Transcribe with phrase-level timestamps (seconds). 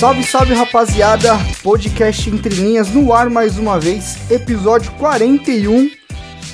[0.00, 1.34] Salve, salve rapaziada!
[1.62, 5.90] Podcast Entre Linhas no ar mais uma vez, episódio 41.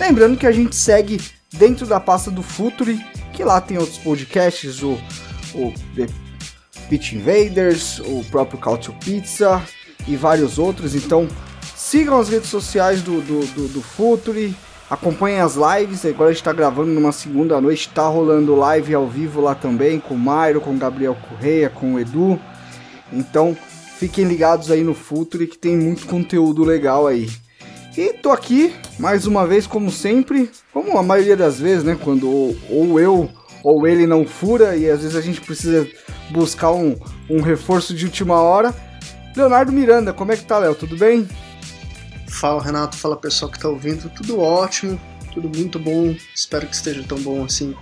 [0.01, 1.21] Lembrando que a gente segue
[1.53, 3.01] dentro da pasta do Futuri,
[3.33, 4.99] que lá tem outros podcasts, o,
[5.55, 6.09] o The
[6.89, 9.63] Pitch Invaders, o próprio Cautio Pizza
[10.09, 10.97] e vários outros.
[10.97, 11.29] Então
[11.77, 14.57] sigam as redes sociais do, do, do, do Futuri,
[14.91, 16.05] acompanhem as lives.
[16.05, 20.01] Agora a gente tá gravando numa segunda noite, tá rolando live ao vivo lá também,
[20.01, 22.41] com o Mairo, com o Gabriel Correia, com o Edu.
[23.13, 23.57] Então,
[23.99, 27.31] fiquem ligados aí no Futuri que tem muito conteúdo legal aí.
[27.97, 31.97] E tô aqui, mais uma vez, como sempre, como a maioria das vezes, né?
[31.99, 32.29] Quando
[32.71, 33.31] ou, eu
[33.63, 35.89] ou ele não fura e às vezes a gente precisa
[36.31, 36.97] buscar um,
[37.31, 38.75] um reforço de última hora.
[39.35, 40.75] Leonardo Miranda, como é que tá, Léo?
[40.75, 41.27] Tudo bem?
[42.29, 45.01] Fala Renato, fala pessoal que tá ouvindo, tudo ótimo,
[45.33, 47.75] tudo muito bom, espero que esteja tão bom assim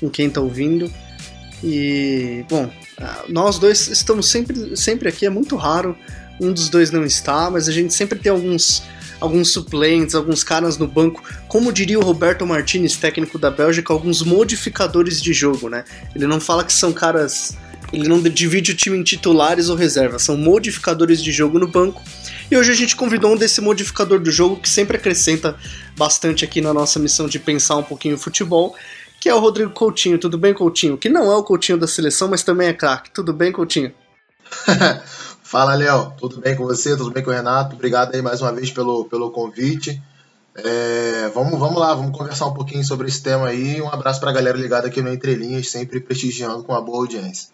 [0.00, 0.90] com quem tá ouvindo.
[1.62, 2.70] E, bom,
[3.28, 5.96] nós dois estamos sempre, sempre aqui, é muito raro
[6.40, 8.82] um dos dois não estar, mas a gente sempre tem alguns,
[9.20, 14.22] alguns suplentes, alguns caras no banco, como diria o Roberto Martinez, técnico da Bélgica, alguns
[14.22, 15.84] modificadores de jogo, né?
[16.14, 17.56] Ele não fala que são caras.
[17.92, 22.00] Ele não divide o time em titulares ou reservas, são modificadores de jogo no banco.
[22.48, 25.56] E hoje a gente convidou um desse modificador do jogo que sempre acrescenta
[25.96, 28.76] bastante aqui na nossa missão de pensar um pouquinho o futebol,
[29.20, 30.18] que é o Rodrigo Coutinho.
[30.18, 30.96] Tudo bem, Coutinho?
[30.96, 33.10] Que não é o Coutinho da seleção, mas também é craque.
[33.10, 33.92] Tudo bem, Coutinho?
[35.44, 36.14] Fala, Léo.
[36.18, 36.96] Tudo bem com você?
[36.96, 37.76] Tudo bem com o Renato?
[37.76, 40.02] Obrigado aí mais uma vez pelo, pelo convite.
[40.56, 43.80] É, vamos, vamos lá, vamos conversar um pouquinho sobre esse tema aí.
[43.80, 47.50] Um abraço pra galera ligada aqui no Entre Linhas, sempre prestigiando com uma boa audiência.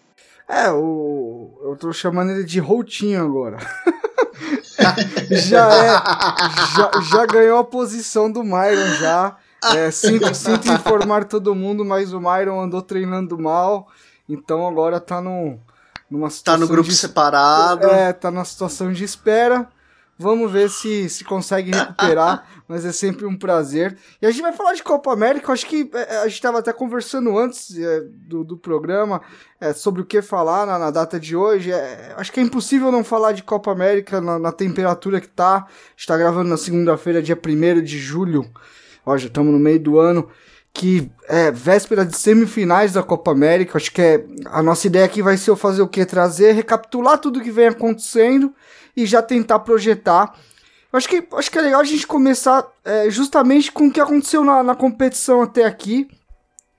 [0.47, 3.57] É, o, eu tô chamando ele de Routinho agora.
[5.29, 6.77] já é.
[6.77, 9.35] Já, já ganhou a posição do Myron já.
[9.63, 13.87] É, sinto, sinto informar todo mundo, mas o Myron andou treinando mal.
[14.29, 15.59] Então agora tá no,
[16.09, 16.61] numa Tá situação.
[16.61, 17.87] no grupo de, separado.
[17.87, 19.67] É, tá na situação de espera.
[20.19, 23.95] Vamos ver se se consegue recuperar, mas é sempre um prazer.
[24.19, 26.73] E a gente vai falar de Copa América, acho que é, a gente estava até
[26.73, 29.21] conversando antes é, do, do programa
[29.61, 31.71] é, sobre o que falar na, na data de hoje.
[31.71, 35.57] É, acho que é impossível não falar de Copa América na, na temperatura que tá.
[35.57, 38.49] A gente tá gravando na segunda-feira, dia 1 de julho.
[39.07, 40.27] Ó, já estamos no meio do ano.
[40.73, 43.77] Que é véspera de semifinais da Copa América.
[43.77, 46.05] Acho que é, a nossa ideia aqui vai ser eu fazer o que?
[46.05, 48.53] Trazer, recapitular tudo que vem acontecendo
[48.95, 50.35] e já tentar projetar.
[50.93, 54.43] Acho que, acho que é legal a gente começar é, justamente com o que aconteceu
[54.43, 56.07] na, na competição até aqui.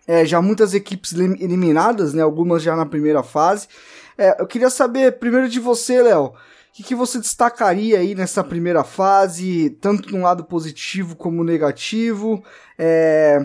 [0.06, 2.22] É, já muitas equipes elim- eliminadas, né?
[2.22, 3.69] Algumas já na primeira fase.
[4.16, 6.33] É, eu queria saber primeiro de você, Léo.
[6.70, 12.44] O que, que você destacaria aí nessa primeira fase, tanto no lado positivo como negativo?
[12.78, 13.44] É,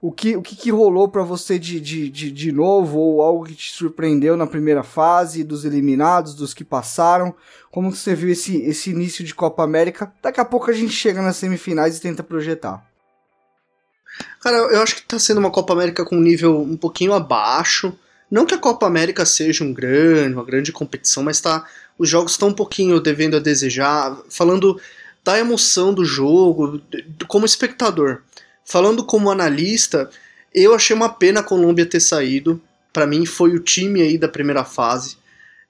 [0.00, 3.44] o que, o que, que rolou pra você de, de, de, de novo, ou algo
[3.44, 7.34] que te surpreendeu na primeira fase, dos eliminados, dos que passaram?
[7.68, 10.12] Como que você viu esse, esse início de Copa América?
[10.22, 12.86] Daqui a pouco a gente chega nas semifinais e tenta projetar.
[14.40, 17.92] Cara, eu acho que tá sendo uma Copa América com um nível um pouquinho abaixo.
[18.30, 21.66] Não que a Copa América seja um grande, uma grande competição, mas tá,
[21.98, 24.18] os jogos estão um pouquinho devendo a desejar.
[24.28, 24.80] Falando
[25.24, 26.80] da emoção do jogo,
[27.26, 28.22] como espectador.
[28.64, 30.10] Falando como analista,
[30.54, 32.60] eu achei uma pena a Colômbia ter saído.
[32.92, 35.16] Pra mim foi o time aí da primeira fase.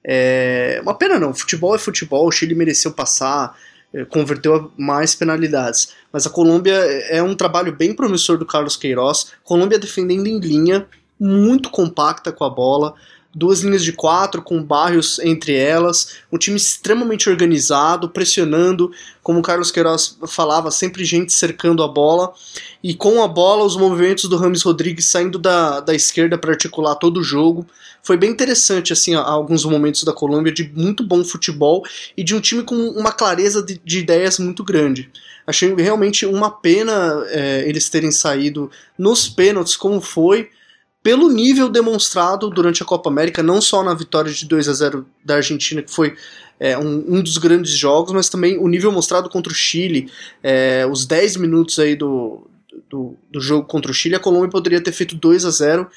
[0.03, 3.55] É, uma pena não, futebol é futebol, o Chile mereceu passar,
[3.93, 5.93] eh, converteu mais penalidades.
[6.11, 6.73] Mas a Colômbia
[7.09, 9.31] é um trabalho bem promissor do Carlos Queiroz.
[9.43, 10.87] Colômbia defendendo em linha,
[11.19, 12.95] muito compacta com a bola,
[13.33, 18.91] duas linhas de quatro com bairros entre elas, um time extremamente organizado, pressionando,
[19.21, 22.33] como o Carlos Queiroz falava, sempre gente cercando a bola,
[22.83, 26.95] e com a bola os movimentos do Rames Rodrigues saindo da, da esquerda para articular
[26.95, 27.67] todo o jogo.
[28.01, 31.83] Foi bem interessante, assim, alguns momentos da Colômbia de muito bom futebol
[32.15, 35.11] e de um time com uma clareza de, de ideias muito grande.
[35.45, 40.49] Achei realmente uma pena é, eles terem saído nos pênaltis, como foi,
[41.01, 45.05] pelo nível demonstrado durante a Copa América, não só na vitória de 2 a 0
[45.23, 46.15] da Argentina, que foi
[46.59, 50.11] é, um, um dos grandes jogos, mas também o nível mostrado contra o Chile,
[50.43, 52.45] é, os 10 minutos aí do,
[52.89, 55.89] do, do jogo contra o Chile, a Colômbia poderia ter feito 2 a 0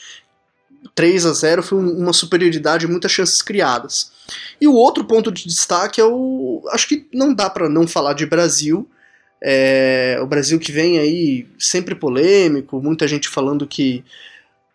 [0.94, 4.10] 3 a 0 foi uma superioridade, muitas chances criadas.
[4.60, 6.62] E o outro ponto de destaque é o.
[6.70, 8.88] Acho que não dá para não falar de Brasil.
[9.40, 14.05] É, o Brasil que vem aí sempre polêmico, muita gente falando que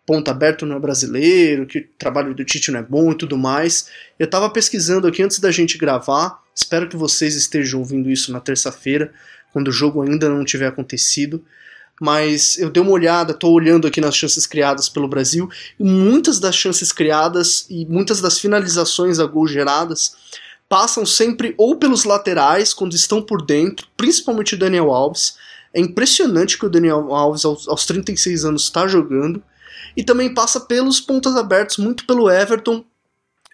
[0.08, 3.36] ponto aberto não é brasileiro, que o trabalho do Tite não é bom e tudo
[3.36, 3.90] mais.
[4.18, 8.40] Eu estava pesquisando aqui antes da gente gravar, espero que vocês estejam ouvindo isso na
[8.40, 9.12] terça-feira,
[9.52, 11.44] quando o jogo ainda não tiver acontecido
[12.00, 15.50] mas eu dei uma olhada, estou olhando aqui nas chances criadas pelo Brasil,
[15.80, 20.14] e muitas das chances criadas e muitas das finalizações a gol geradas
[20.68, 25.36] passam sempre ou pelos laterais, quando estão por dentro, principalmente o Daniel Alves.
[25.74, 29.42] É impressionante que o Daniel Alves, aos 36 anos, está jogando.
[29.98, 32.84] E também passa pelos pontas abertos, muito pelo Everton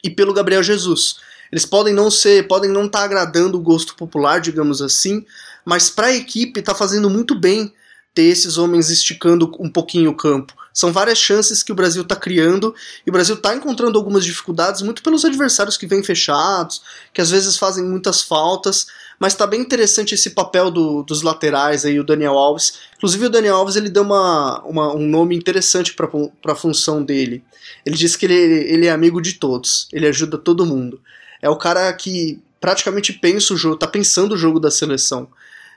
[0.05, 1.17] e pelo Gabriel Jesus.
[1.51, 5.25] Eles podem não ser, podem não estar tá agradando o gosto popular, digamos assim,
[5.65, 7.73] mas para a equipe está fazendo muito bem
[8.13, 10.55] ter esses homens esticando um pouquinho o campo.
[10.71, 12.75] São várias chances que o Brasil está criando
[13.07, 16.83] e o Brasil está encontrando algumas dificuldades, muito pelos adversários que vêm fechados,
[17.15, 18.87] que às vezes fazem muitas faltas,
[19.19, 22.81] mas está bem interessante esse papel do, dos laterais aí, o Daniel Alves.
[22.97, 27.43] Inclusive o Daniel Alves ele deu uma, uma um nome interessante para a função dele.
[27.87, 31.01] Ele disse que ele, ele é amigo de todos, ele ajuda todo mundo.
[31.41, 35.29] É o cara que praticamente pensa o jogo, está pensando o jogo da seleção.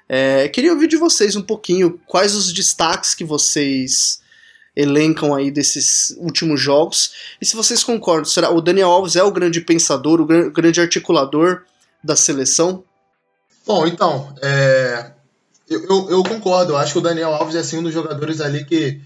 [0.09, 4.21] É, queria ouvir de vocês um pouquinho quais os destaques que vocês
[4.73, 7.11] elencam aí desses últimos jogos
[7.41, 11.63] e se vocês concordam, será o Daniel Alves é o grande pensador, o grande articulador
[12.03, 12.83] da seleção?
[13.67, 15.11] Bom, então, é,
[15.69, 16.71] eu, eu, eu, concordo.
[16.71, 19.01] Eu acho que o Daniel Alves é assim, um dos jogadores ali que,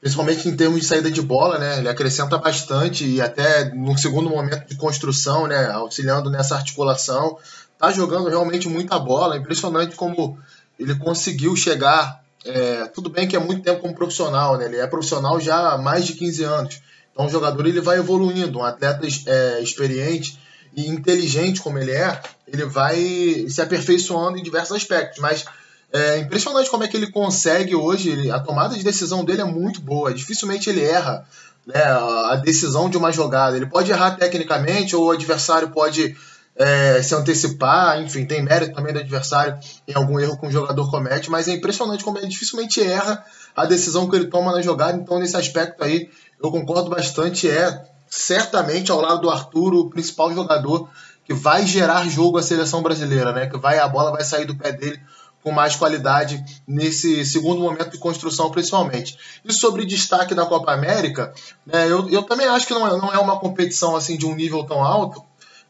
[0.00, 4.30] principalmente em termos de saída de bola, né, ele acrescenta bastante e até no segundo
[4.30, 7.36] momento de construção, né, auxiliando nessa articulação
[7.78, 9.36] tá jogando realmente muita bola.
[9.36, 10.38] Impressionante como
[10.78, 12.24] ele conseguiu chegar.
[12.46, 14.64] É, tudo bem que é muito tempo como profissional, né?
[14.64, 16.80] Ele é profissional já há mais de 15 anos.
[17.12, 18.58] Então o jogador ele vai evoluindo.
[18.58, 20.38] Um atleta é, experiente
[20.74, 22.20] e inteligente como ele é,
[22.52, 25.18] ele vai se aperfeiçoando em diversos aspectos.
[25.20, 25.44] Mas
[25.92, 28.10] é impressionante como é que ele consegue hoje.
[28.10, 30.12] Ele, a tomada de decisão dele é muito boa.
[30.12, 31.26] Dificilmente ele erra
[31.66, 33.56] né, a decisão de uma jogada.
[33.56, 36.16] Ele pode errar tecnicamente ou o adversário pode
[36.58, 39.56] é, se antecipar, enfim, tem mérito também do adversário
[39.86, 43.24] em algum erro que um jogador comete, mas é impressionante como ele dificilmente erra
[43.54, 46.10] a decisão que ele toma na jogada, então nesse aspecto aí
[46.42, 50.90] eu concordo bastante, é certamente ao lado do Arthur o principal jogador
[51.28, 53.46] que vai gerar jogo à seleção brasileira, né?
[53.46, 54.98] Que vai a bola vai sair do pé dele
[55.42, 59.18] com mais qualidade nesse segundo momento de construção, principalmente.
[59.44, 61.34] E sobre destaque da Copa América,
[61.66, 64.34] né, eu, eu também acho que não é, não é uma competição assim de um
[64.34, 65.22] nível tão alto,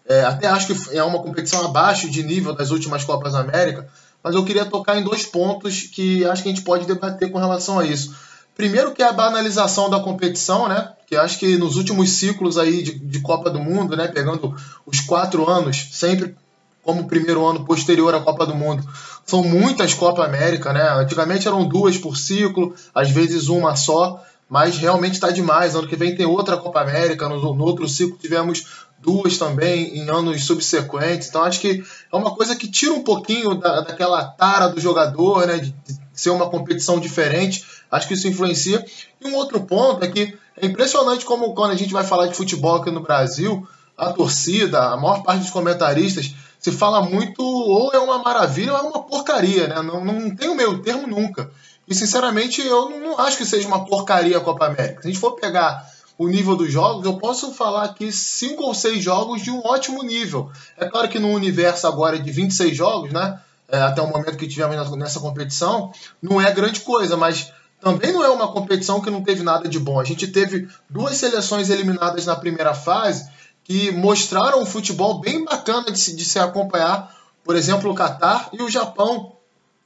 [0.06, 3.88] é, até acho que é uma competição abaixo de nível das últimas Copas América,
[4.22, 7.38] mas eu queria tocar em dois pontos que acho que a gente pode debater com
[7.38, 8.16] relação a isso.
[8.56, 10.92] Primeiro que é a banalização da competição, né?
[11.08, 14.08] Que acho que nos últimos ciclos aí de, de Copa do Mundo, né?
[14.08, 16.36] Pegando os quatro anos, sempre
[16.82, 18.86] como primeiro ano posterior à Copa do Mundo,
[19.26, 20.82] são muitas Copa América, né?
[20.90, 25.74] Antigamente eram duas por ciclo, às vezes uma só, mas realmente está demais.
[25.74, 28.64] Ano que vem tem outra Copa América, no, no outro ciclo tivemos
[28.98, 31.28] duas também em anos subsequentes.
[31.28, 31.82] Então acho que
[32.12, 35.98] é uma coisa que tira um pouquinho da, daquela tara do jogador, né, de, de
[36.12, 37.64] ser uma competição diferente.
[37.90, 38.84] Acho que isso influencia.
[39.20, 42.34] E um outro ponto é que é impressionante como quando a gente vai falar de
[42.34, 47.92] futebol aqui no Brasil, a torcida, a maior parte dos comentaristas se fala muito ou
[47.92, 49.82] é uma maravilha ou é uma porcaria, né?
[49.82, 51.50] Não, não tem o meio termo nunca.
[51.86, 55.02] E sinceramente eu não acho que seja uma porcaria a Copa América.
[55.02, 55.86] Se a gente for pegar
[56.18, 60.02] o nível dos jogos, eu posso falar aqui cinco ou seis jogos de um ótimo
[60.02, 60.50] nível.
[60.76, 63.40] É claro que no universo agora de 26 jogos, né?
[63.70, 68.24] É, até o momento que tivemos nessa competição, não é grande coisa, mas também não
[68.24, 70.00] é uma competição que não teve nada de bom.
[70.00, 73.28] A gente teve duas seleções eliminadas na primeira fase
[73.62, 77.14] que mostraram um futebol bem bacana de se, de se acompanhar.
[77.44, 79.32] Por exemplo, o Catar e o Japão.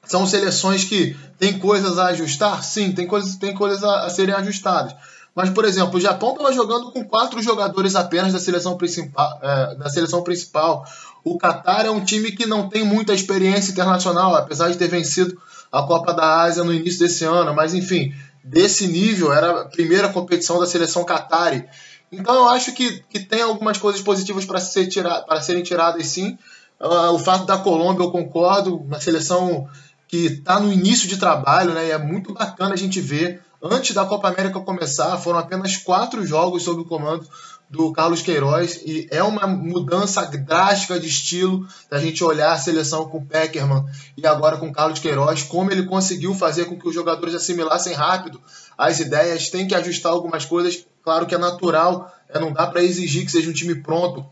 [0.05, 2.65] São seleções que têm coisas a ajustar?
[2.65, 4.97] Sim, tem coisas, tem coisas a, a serem ajustadas.
[5.35, 9.39] Mas, por exemplo, o Japão estava jogando com quatro jogadores apenas da seleção principal.
[9.43, 10.85] É, da seleção principal.
[11.25, 15.41] O Qatar é um time que não tem muita experiência internacional, apesar de ter vencido
[15.73, 17.55] a Copa da Ásia no início desse ano.
[17.55, 18.15] Mas, enfim,
[18.45, 21.65] desse nível, era a primeira competição da seleção Qatari.
[22.13, 26.39] Então, eu acho que, que tem algumas coisas positivas para ser tira, serem tiradas, sim.
[26.79, 29.67] Uh, o fato da Colômbia, eu concordo, uma seleção
[30.07, 31.87] que está no início de trabalho, né?
[31.87, 36.27] E é muito bacana a gente ver Antes da Copa América começar, foram apenas quatro
[36.27, 37.25] jogos sob o comando
[37.73, 43.09] do Carlos Queiroz e é uma mudança drástica de estilo da gente olhar a seleção
[43.09, 43.85] com Peckerman
[44.17, 48.41] e agora com Carlos Queiroz, como ele conseguiu fazer com que os jogadores assimilassem rápido
[48.79, 52.83] as ideias, tem que ajustar algumas coisas, Claro que é natural, é, não dá para
[52.83, 54.25] exigir que seja um time pronto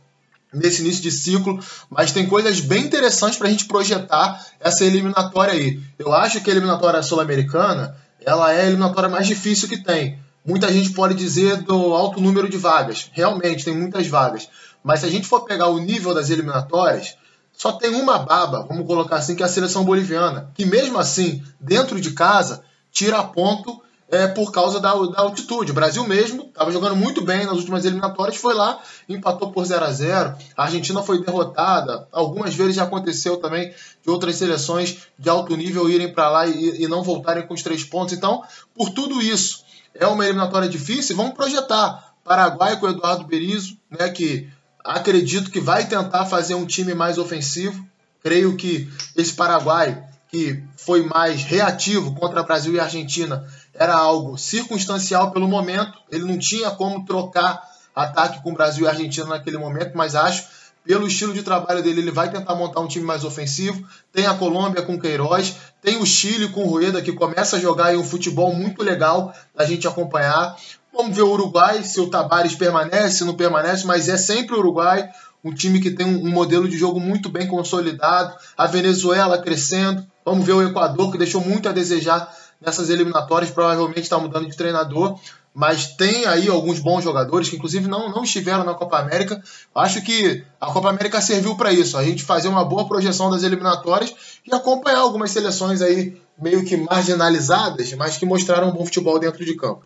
[0.53, 5.53] nesse início de ciclo, mas tem coisas bem interessantes para a gente projetar essa eliminatória
[5.53, 5.81] aí.
[5.99, 10.19] Eu acho que a eliminatória sul-americana ela é a eliminatória mais difícil que tem.
[10.45, 13.11] Muita gente pode dizer do alto número de vagas.
[13.13, 14.49] Realmente, tem muitas vagas.
[14.83, 17.17] Mas se a gente for pegar o nível das eliminatórias,
[17.53, 20.51] só tem uma baba, vamos colocar assim, que é a seleção boliviana.
[20.55, 25.71] Que mesmo assim, dentro de casa, tira ponto é, por causa da, da altitude.
[25.71, 29.85] O Brasil mesmo estava jogando muito bem nas últimas eliminatórias, foi lá, empatou por 0
[29.85, 32.09] a 0 A Argentina foi derrotada.
[32.11, 36.83] Algumas vezes já aconteceu também de outras seleções de alto nível irem para lá e,
[36.83, 38.15] e não voltarem com os três pontos.
[38.15, 38.43] Então,
[38.75, 41.17] por tudo isso, é uma eliminatória difícil.
[41.17, 44.49] Vamos projetar Paraguai com o Eduardo Berizzo, né, que
[44.85, 47.85] acredito que vai tentar fazer um time mais ofensivo.
[48.23, 55.33] Creio que esse Paraguai, que foi mais reativo contra Brasil e Argentina, era algo circunstancial
[55.33, 55.99] pelo momento.
[56.11, 57.63] Ele não tinha como trocar
[57.95, 62.11] ataque com Brasil e Argentina naquele momento, mas acho pelo estilo de trabalho dele, ele
[62.11, 63.87] vai tentar montar um time mais ofensivo.
[64.13, 68.05] Tem a Colômbia com Queiroz, tem o Chile com Rueda, que começa a jogar um
[68.05, 70.57] futebol muito legal da gente acompanhar.
[70.93, 75.09] Vamos ver o Uruguai, se o Tabares permanece, não permanece, mas é sempre o Uruguai,
[75.45, 78.35] um time que tem um modelo de jogo muito bem consolidado.
[78.57, 80.05] A Venezuela crescendo.
[80.25, 84.57] Vamos ver o Equador, que deixou muito a desejar nessas eliminatórias, provavelmente está mudando de
[84.57, 85.19] treinador
[85.55, 89.43] mas tem aí alguns bons jogadores que inclusive não, não estiveram na Copa América.
[89.75, 93.43] Acho que a Copa América serviu para isso, a gente fazer uma boa projeção das
[93.43, 94.15] eliminatórias
[94.47, 99.45] e acompanhar algumas seleções aí meio que marginalizadas, mas que mostraram um bom futebol dentro
[99.45, 99.85] de campo.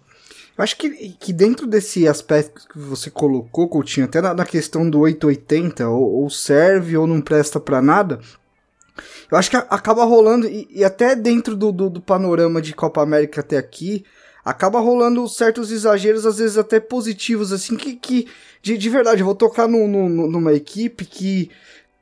[0.56, 4.88] Eu acho que, que dentro desse aspecto que você colocou, Coutinho, até na, na questão
[4.88, 8.21] do 880, ou, ou serve ou não presta para nada,
[9.28, 13.02] eu acho que acaba rolando, e, e até dentro do, do, do panorama de Copa
[13.02, 14.04] América até aqui,
[14.44, 18.28] acaba rolando certos exageros, às vezes até positivos, assim, que, que
[18.62, 21.50] de, de verdade, eu vou tocar no, no, numa equipe que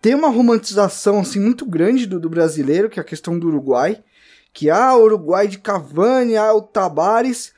[0.00, 4.02] tem uma romantização, assim, muito grande do, do brasileiro, que é a questão do Uruguai,
[4.52, 7.52] que, ah, Uruguai de Cavani, ah, o Tabares,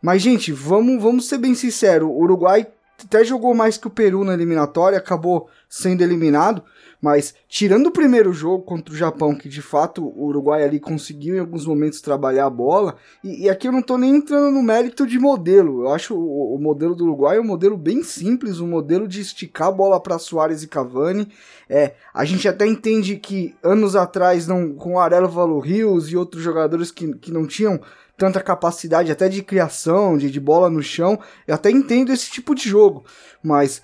[0.00, 2.66] mas, gente, vamos, vamos ser bem sinceros, o Uruguai
[3.04, 6.62] até jogou mais que o Peru na eliminatória, acabou sendo eliminado,
[7.00, 11.36] mas tirando o primeiro jogo contra o Japão, que de fato o Uruguai ali conseguiu
[11.36, 14.62] em alguns momentos trabalhar a bola, e, e aqui eu não tô nem entrando no
[14.62, 15.82] mérito de modelo.
[15.82, 19.68] Eu acho o, o modelo do Uruguai um modelo bem simples, um modelo de esticar
[19.68, 21.28] a bola para Soares e Cavani.
[21.68, 26.42] É, a gente até entende que anos atrás, não, com o Arelo Rios e outros
[26.42, 27.80] jogadores que, que não tinham
[28.16, 32.52] tanta capacidade até de criação, de, de bola no chão, eu até entendo esse tipo
[32.52, 33.04] de jogo,
[33.40, 33.80] mas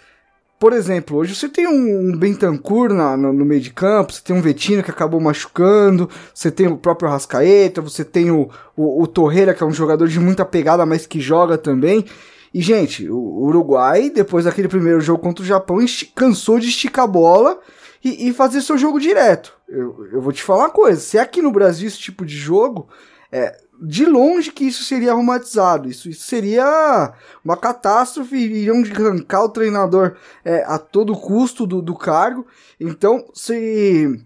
[0.65, 4.35] por exemplo, hoje você tem um Bentancur na, no, no, meio de campo, você tem
[4.35, 9.07] um Vetino que acabou machucando, você tem o próprio Rascaeta, você tem o, o, o
[9.07, 12.07] Torreira, que é um jogador de muita pegada, mas que joga também.
[12.55, 15.77] E, gente, o Uruguai, depois daquele primeiro jogo contra o Japão,
[16.15, 17.61] cansou de esticar a bola
[18.03, 19.53] e, e fazer seu jogo direto.
[19.69, 22.39] Eu, eu, vou te falar uma coisa: se é aqui no Brasil esse tipo de
[22.39, 22.89] jogo,
[23.31, 25.89] é, de longe que isso seria aromatizado.
[25.89, 27.13] Isso, isso seria
[27.45, 28.37] uma catástrofe.
[28.37, 32.47] Iriam arrancar o treinador é, a todo custo do, do cargo.
[32.81, 34.21] Então, se.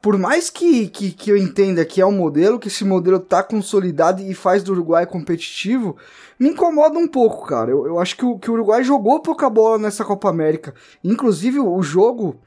[0.00, 3.42] Por mais que, que, que eu entenda que é um modelo, que esse modelo está
[3.42, 5.96] consolidado e faz do Uruguai competitivo,
[6.38, 7.72] me incomoda um pouco, cara.
[7.72, 10.72] Eu, eu acho que o, que o Uruguai jogou pouca bola nessa Copa América.
[11.02, 12.40] Inclusive, o jogo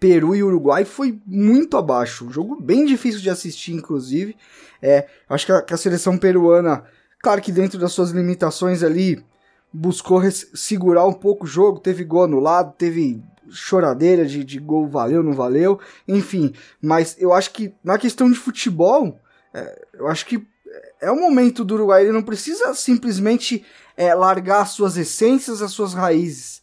[0.00, 2.26] Peru e Uruguai foi muito abaixo.
[2.26, 4.34] Um jogo bem difícil de assistir, inclusive.
[4.82, 6.82] É, acho que a, que a seleção peruana,
[7.22, 9.22] claro que dentro das suas limitações ali,
[9.72, 10.22] buscou
[10.54, 15.34] segurar um pouco o jogo, teve gol anulado, teve choradeira de, de gol valeu, não
[15.34, 15.78] valeu,
[16.08, 16.54] enfim.
[16.80, 19.20] Mas eu acho que na questão de futebol,
[19.52, 20.42] é, eu acho que
[21.00, 23.64] é o momento do Uruguai, ele não precisa simplesmente
[23.96, 26.59] é, largar as suas essências, as suas raízes.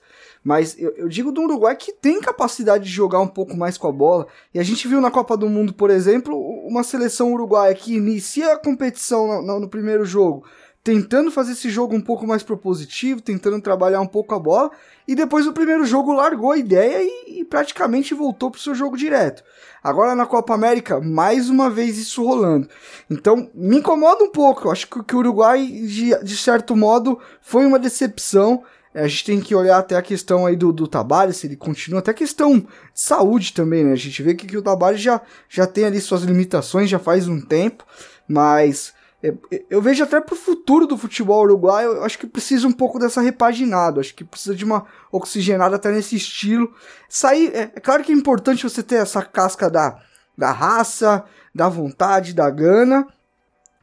[0.47, 3.85] Mas eu, eu, digo do Uruguai que tem capacidade de jogar um pouco mais com
[3.85, 4.27] a bola.
[4.53, 8.53] E a gente viu na Copa do Mundo, por exemplo, uma seleção uruguaia que inicia
[8.53, 10.45] a competição no, no, primeiro jogo,
[10.81, 14.71] tentando fazer esse jogo um pouco mais propositivo, tentando trabalhar um pouco a bola.
[15.05, 18.73] E depois do primeiro jogo largou a ideia e, e praticamente voltou para o seu
[18.73, 19.43] jogo direto.
[19.83, 22.69] Agora na Copa América, mais uma vez isso rolando.
[23.09, 24.69] Então, me incomoda um pouco.
[24.69, 28.63] Eu acho que, que o Uruguai, de, de certo modo, foi uma decepção.
[28.97, 30.89] É, a gente tem que olhar até a questão aí do, do
[31.31, 33.91] se ele continua, até a questão de saúde também, né?
[33.91, 37.27] A gente vê que, que o Tabari já, já tem ali suas limitações já faz
[37.27, 37.85] um tempo,
[38.27, 39.35] mas é,
[39.69, 43.21] eu vejo até pro futuro do futebol uruguaio, eu acho que precisa um pouco dessa
[43.21, 46.73] repaginada, acho que precisa de uma oxigenada até nesse estilo.
[47.07, 49.99] Sair, é, é claro que é importante você ter essa casca da,
[50.35, 51.23] da raça,
[51.53, 53.05] da vontade, da gana,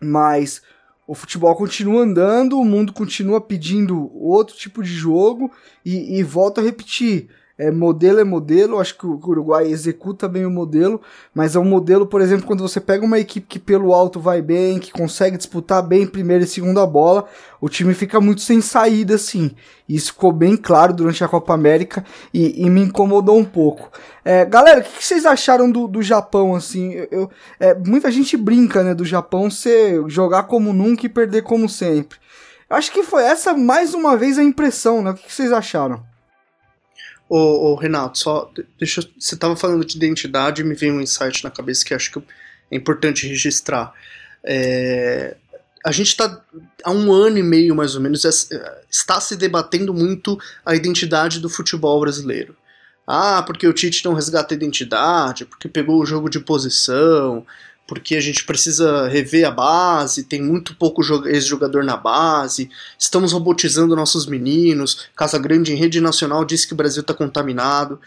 [0.03, 0.61] mas
[1.07, 5.51] o futebol continua andando, o mundo continua pedindo outro tipo de jogo
[5.85, 7.29] e, e volto a repetir.
[7.57, 11.01] É, modelo é modelo, acho que o Uruguai executa bem o modelo,
[11.33, 14.43] mas é um modelo, por exemplo, quando você pega uma equipe que pelo alto vai
[14.43, 17.27] bem, que consegue disputar bem primeira e segunda bola,
[17.61, 19.53] o time fica muito sem saída, assim.
[19.89, 23.89] Isso ficou bem claro durante a Copa América e, e me incomodou um pouco.
[24.25, 26.93] É, galera, o que, que, vocês acharam do, do Japão, assim?
[26.93, 27.31] Eu, eu
[27.61, 32.19] é, muita gente brinca, né, do Japão ser jogar como nunca e perder como sempre.
[32.69, 35.13] Acho que foi essa, mais uma vez, a impressão, né?
[35.13, 36.03] O que, que vocês acharam?
[37.29, 41.43] Ô, ô, Renato, só deixa você estava falando de identidade e me veio um insight
[41.43, 42.19] na cabeça que acho que
[42.71, 43.93] é importante registrar.
[44.45, 45.37] É,
[45.85, 46.43] a gente está
[46.83, 48.31] há um ano e meio mais ou menos é,
[48.91, 52.57] está se debatendo muito a identidade do futebol brasileiro.
[53.07, 57.45] Ah, porque o Tite não resgata a identidade, porque pegou o jogo de posição,
[57.87, 63.95] porque a gente precisa rever a base, tem muito pouco ex-jogador na base, estamos robotizando
[63.95, 68.01] nossos meninos, Casa Grande em rede nacional disse que o Brasil está contaminado.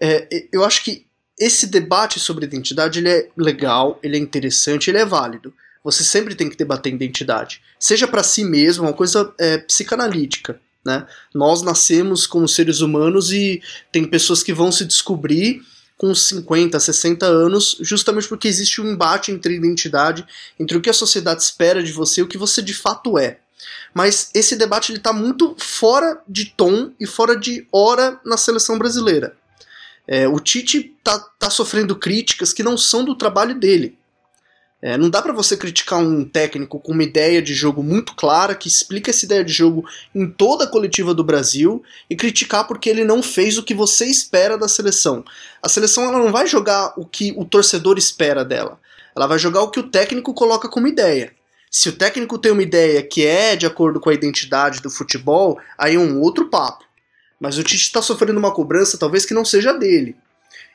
[0.00, 1.06] É, eu acho que
[1.38, 5.52] esse debate sobre identidade ele é legal, ele é interessante, ele é válido.
[5.82, 10.60] Você sempre tem que debater identidade, seja para si mesmo, uma coisa é, psicanalítica.
[10.84, 11.06] Né?
[11.34, 15.62] Nós nascemos como seres humanos e tem pessoas que vão se descobrir
[15.98, 20.24] com 50, 60 anos, justamente porque existe um embate entre identidade,
[20.58, 23.40] entre o que a sociedade espera de você e o que você de fato é.
[23.92, 29.36] Mas esse debate está muito fora de tom e fora de hora na seleção brasileira.
[30.06, 33.98] É, o Tite está tá sofrendo críticas que não são do trabalho dele.
[34.80, 38.54] É, não dá para você criticar um técnico com uma ideia de jogo muito clara,
[38.54, 42.88] que explica essa ideia de jogo em toda a coletiva do Brasil, e criticar porque
[42.88, 45.24] ele não fez o que você espera da seleção.
[45.60, 48.78] A seleção ela não vai jogar o que o torcedor espera dela.
[49.16, 51.32] Ela vai jogar o que o técnico coloca como ideia.
[51.70, 55.58] Se o técnico tem uma ideia que é de acordo com a identidade do futebol,
[55.76, 56.84] aí é um outro papo.
[57.40, 60.16] Mas o Tite está sofrendo uma cobrança talvez que não seja dele.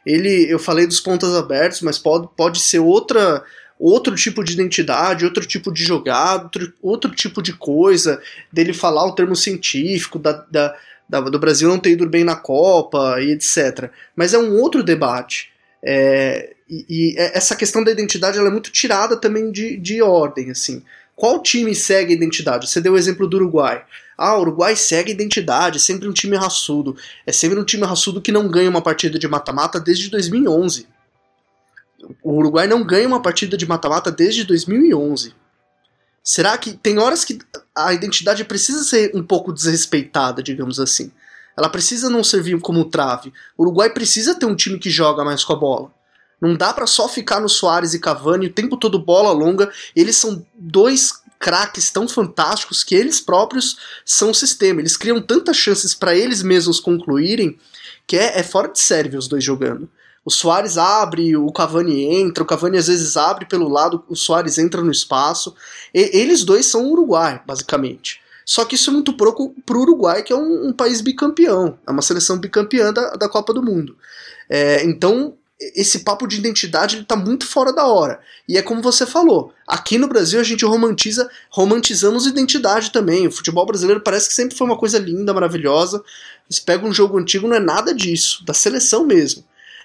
[0.06, 3.44] Ele, eu falei dos pontas abertos, mas pode, pode ser outra
[3.80, 9.06] outro tipo de identidade, outro tipo de jogado, outro, outro tipo de coisa, dele falar
[9.06, 10.76] o termo científico, da, da,
[11.10, 13.90] da, do Brasil não ter ido bem na Copa e etc.
[14.16, 15.52] Mas é um outro debate.
[15.84, 20.02] É, e, e, é, essa questão da identidade ela é muito tirada também de, de
[20.02, 20.52] ordem.
[20.52, 20.82] assim.
[21.16, 22.70] Qual time segue a identidade?
[22.70, 23.84] Você deu o exemplo do Uruguai.
[24.18, 26.96] Ah, o Uruguai segue a identidade, é sempre um time raçudo.
[27.26, 30.88] É sempre um time raçudo que não ganha uma partida de mata-mata desde 2011.
[32.22, 35.34] O Uruguai não ganha uma partida de mata-mata desde 2011.
[36.24, 37.40] Será que tem horas que
[37.76, 41.12] a identidade precisa ser um pouco desrespeitada, digamos assim?
[41.56, 43.34] Ela precisa não servir como trave.
[43.58, 45.94] O Uruguai precisa ter um time que joga mais com a bola.
[46.42, 49.72] Não dá para só ficar no Soares e Cavani o tempo todo bola longa.
[49.96, 54.80] Eles são dois craques tão fantásticos que eles próprios são o sistema.
[54.80, 57.60] Eles criam tantas chances para eles mesmos concluírem
[58.08, 59.90] que é, é fora de série os dois jogando.
[60.26, 64.58] O Soares abre, o Cavani entra, o Cavani às vezes abre pelo lado, o Soares
[64.58, 65.54] entra no espaço.
[65.94, 68.22] E, eles dois são Uruguai, basicamente.
[68.46, 71.92] Só que isso é muito pouco pro Uruguai, que é um, um, país bicampeão, é
[71.92, 73.98] uma seleção bicampeã da, da Copa do Mundo.
[74.50, 75.38] É, então,
[75.76, 78.20] esse papo de identidade ele tá muito fora da hora.
[78.48, 83.28] E é como você falou, aqui no Brasil a gente romantiza, romantizamos identidade também.
[83.28, 86.04] O futebol brasileiro parece que sempre foi uma coisa linda, maravilhosa.
[86.50, 89.44] Você pega um jogo antigo, não é nada disso, da seleção mesmo.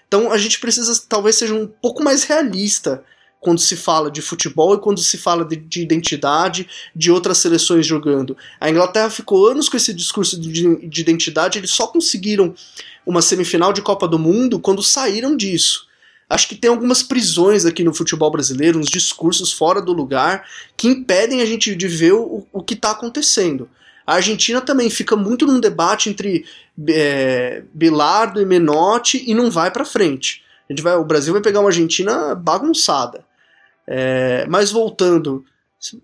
[0.08, 3.04] Então a gente precisa talvez seja um pouco mais realista
[3.40, 7.86] quando se fala de futebol e quando se fala de, de, identidade de outras seleções
[7.86, 8.36] jogando.
[8.60, 12.54] A Inglaterra ficou anos com esse discurso de, de identidade, eles só conseguiram
[13.06, 15.86] uma semifinal de Copa do Mundo quando saíram disso.
[16.28, 20.88] Acho que tem algumas prisões aqui no futebol brasileiro, uns discursos fora do lugar, que
[20.88, 23.68] impedem a gente de ver o, o que está acontecendo.
[24.08, 26.46] A Argentina também fica muito num debate entre
[26.88, 30.42] é, Bilardo e Menotti e não vai para frente.
[30.66, 33.22] A gente vai, o Brasil vai pegar uma Argentina bagunçada.
[33.86, 35.44] É, mas voltando,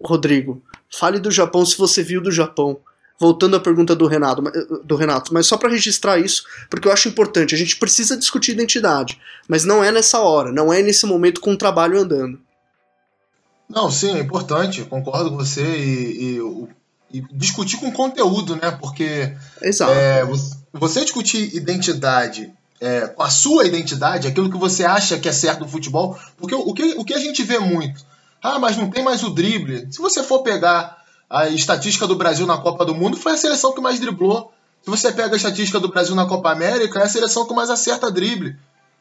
[0.03, 0.63] Rodrigo,
[0.93, 2.79] fale do Japão se você viu do Japão.
[3.19, 4.43] Voltando à pergunta do Renato,
[4.85, 7.55] do Renato mas só para registrar isso, porque eu acho importante.
[7.55, 11.53] A gente precisa discutir identidade, mas não é nessa hora, não é nesse momento com
[11.53, 12.39] o trabalho andando.
[13.67, 16.69] Não, sim, é importante, concordo com você e, e o
[17.15, 18.71] e discutir com conteúdo, né?
[18.73, 19.35] Porque
[19.91, 20.25] é,
[20.73, 25.69] você discutir identidade é, a sua identidade, aquilo que você acha que é certo no
[25.69, 28.05] futebol, porque o que, o que a gente vê muito,
[28.43, 29.89] ah, mas não tem mais o drible.
[29.91, 33.73] Se você for pegar a estatística do Brasil na Copa do Mundo, foi a seleção
[33.73, 34.53] que mais driblou.
[34.83, 37.71] Se você pega a estatística do Brasil na Copa América, é a seleção que mais
[37.71, 38.55] acerta drible.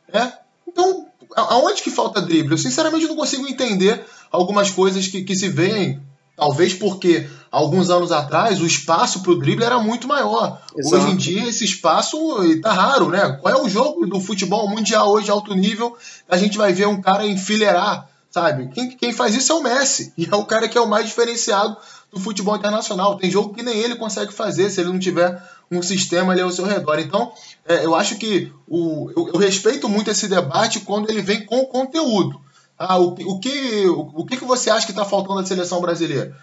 [0.07, 0.31] É?
[0.65, 2.53] Então, aonde que falta drible?
[2.53, 6.01] Eu sinceramente não consigo entender algumas coisas que, que se veem
[6.35, 10.59] Talvez porque alguns anos atrás o espaço para o drible era muito maior.
[10.75, 10.95] Exato.
[10.95, 13.37] Hoje em dia esse espaço está raro, né?
[13.39, 15.95] Qual é o jogo do futebol mundial hoje alto nível?
[16.27, 18.69] A gente vai ver um cara enfileirar, sabe?
[18.69, 20.11] Quem, quem faz isso é o Messi.
[20.17, 21.77] E é o cara que é o mais diferenciado
[22.11, 23.17] do futebol internacional.
[23.17, 25.39] Tem jogo que nem ele consegue fazer se ele não tiver
[25.71, 26.99] um sistema ali ao seu redor.
[26.99, 27.31] Então,
[27.67, 31.63] é, eu acho que o, eu, eu respeito muito esse debate quando ele vem com
[31.65, 32.41] conteúdo.
[32.77, 35.79] Ah, o, o, que, o, o que que você acha que está faltando na seleção
[35.81, 36.35] brasileira?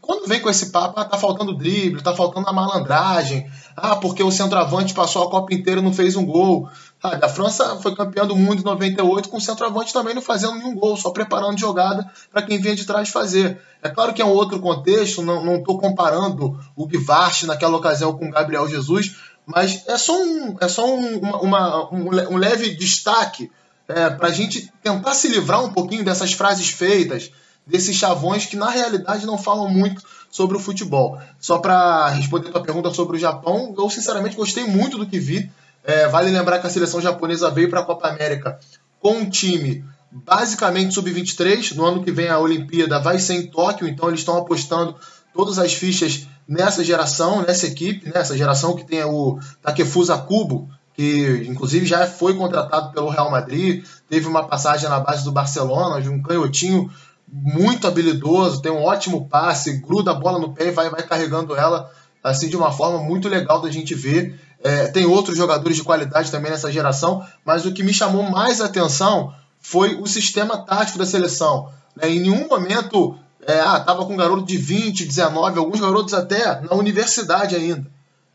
[0.00, 4.22] Quando vem com esse papo, ah, tá faltando drible, tá faltando a malandragem, ah, porque
[4.22, 6.68] o centroavante passou a Copa inteira e não fez um gol.
[7.00, 10.54] Ah, a França foi campeã do mundo em 98 com o centroavante também não fazendo
[10.54, 13.60] nenhum gol, só preparando jogada para quem vinha de trás fazer.
[13.80, 18.26] É claro que é um outro contexto, não estou comparando o Bivarte naquela ocasião com
[18.26, 19.14] o Gabriel Jesus,
[19.46, 23.48] mas é só um, é só um, uma- uma- um, um leve destaque
[23.88, 27.32] é, para a gente tentar se livrar um pouquinho dessas frases feitas,
[27.66, 31.18] desses chavões que na realidade não falam muito sobre o futebol.
[31.40, 35.18] Só para responder a tua pergunta sobre o Japão, eu sinceramente gostei muito do que
[35.18, 35.50] vi.
[35.82, 38.58] É, vale lembrar que a seleção japonesa veio para a Copa América
[39.00, 41.74] com um time basicamente sub-23.
[41.74, 44.96] No ano que vem a Olimpíada vai ser em Tóquio, então eles estão apostando
[45.32, 51.46] todas as fichas nessa geração, nessa equipe, nessa geração que tem o Takefusa Kubo, que
[51.48, 56.08] inclusive já foi contratado pelo Real Madrid, teve uma passagem na base do Barcelona, de
[56.08, 56.90] um canhotinho
[57.32, 61.54] muito habilidoso, tem um ótimo passe, gruda a bola no pé e vai, vai carregando
[61.54, 61.88] ela
[62.20, 64.40] assim de uma forma muito legal da gente ver.
[64.60, 68.60] É, tem outros jogadores de qualidade também nessa geração, mas o que me chamou mais
[68.60, 71.70] atenção foi o sistema tático da seleção.
[71.94, 72.10] né?
[72.10, 76.60] Em nenhum momento é, ah, tava com um garoto de 20, 19, alguns garotos até
[76.60, 77.86] na universidade ainda.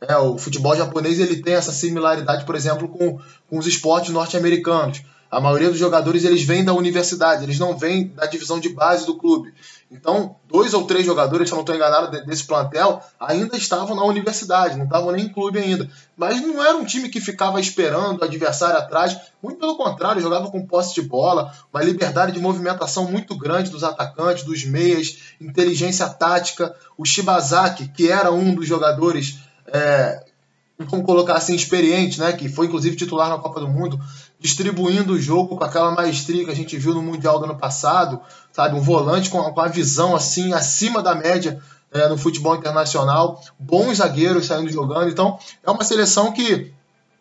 [0.08, 5.02] É, o futebol japonês ele tem essa similaridade, por exemplo, com, com os esportes norte-americanos.
[5.32, 9.06] A maioria dos jogadores eles vêm da universidade, eles não vêm da divisão de base
[9.06, 9.52] do clube.
[9.92, 13.96] Então, dois ou três jogadores, se eu não estou enganado, de- desse plantel, ainda estavam
[13.96, 15.90] na universidade, não estavam nem em clube ainda.
[16.16, 20.52] Mas não era um time que ficava esperando o adversário atrás, muito pelo contrário, jogava
[20.52, 26.08] com posse de bola, uma liberdade de movimentação muito grande dos atacantes, dos meias, inteligência
[26.10, 26.76] tática.
[26.96, 29.40] O Shibazaki, que era um dos jogadores
[29.74, 30.24] é,
[30.78, 32.32] vamos colocar assim, experiente, né?
[32.34, 34.00] Que foi inclusive titular na Copa do Mundo,
[34.40, 38.22] distribuindo o jogo com aquela maestria que a gente viu no Mundial do ano passado,
[38.52, 38.76] sabe?
[38.76, 41.60] Um volante com, com a visão assim acima da média
[41.92, 45.10] é, no futebol internacional, bons zagueiros saindo jogando.
[45.10, 46.72] Então, é uma seleção que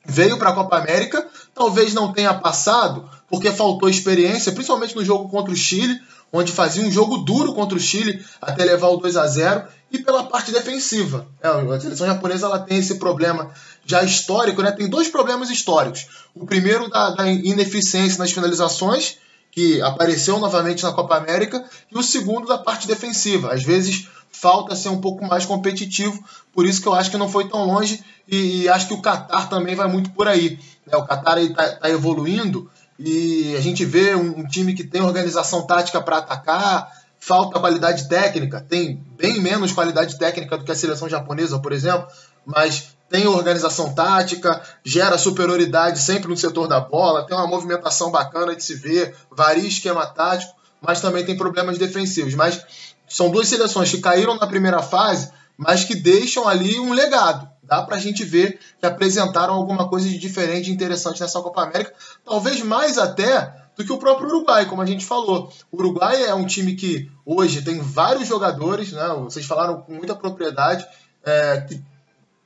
[0.05, 5.29] veio para a Copa América, talvez não tenha passado, porque faltou experiência, principalmente no jogo
[5.29, 6.01] contra o Chile,
[6.33, 9.99] onde fazia um jogo duro contra o Chile até levar o 2 a 0 e
[9.99, 11.27] pela parte defensiva.
[11.43, 13.53] É, a seleção japonesa ela tem esse problema
[13.85, 14.73] já histórico, né?
[14.73, 16.07] tem dois problemas históricos.
[16.35, 19.19] O primeiro da, da ineficiência nas finalizações,
[19.51, 23.53] que apareceu novamente na Copa América, e o segundo da parte defensiva.
[23.53, 26.25] Às vezes falta ser um pouco mais competitivo,
[26.55, 29.03] por isso que eu acho que não foi tão longe e, e acho que o
[29.03, 30.59] Qatar também vai muito por aí.
[30.87, 30.97] Né?
[30.97, 35.67] O Qatar está tá evoluindo e a gente vê um, um time que tem organização
[35.67, 36.91] tática para atacar,
[37.25, 42.09] falta qualidade técnica, tem bem menos qualidade técnica do que a seleção japonesa, por exemplo,
[42.45, 48.57] mas tem organização tática, gera superioridade sempre no setor da bola, tem uma movimentação bacana
[48.57, 52.35] de se ver, varia esquema tático, mas também tem problemas defensivos.
[52.35, 52.61] Mas
[53.09, 57.49] são duas seleções que caíram na primeira fase, mas que deixam ali um legado.
[57.63, 61.95] Dá pra gente ver que apresentaram alguma coisa de diferente e interessante nessa Copa América,
[62.25, 65.53] talvez mais até do que o próprio Uruguai, como a gente falou.
[65.71, 69.09] O Uruguai é um time que hoje tem vários jogadores, né?
[69.25, 70.87] Vocês falaram com muita propriedade,
[71.25, 71.83] é, que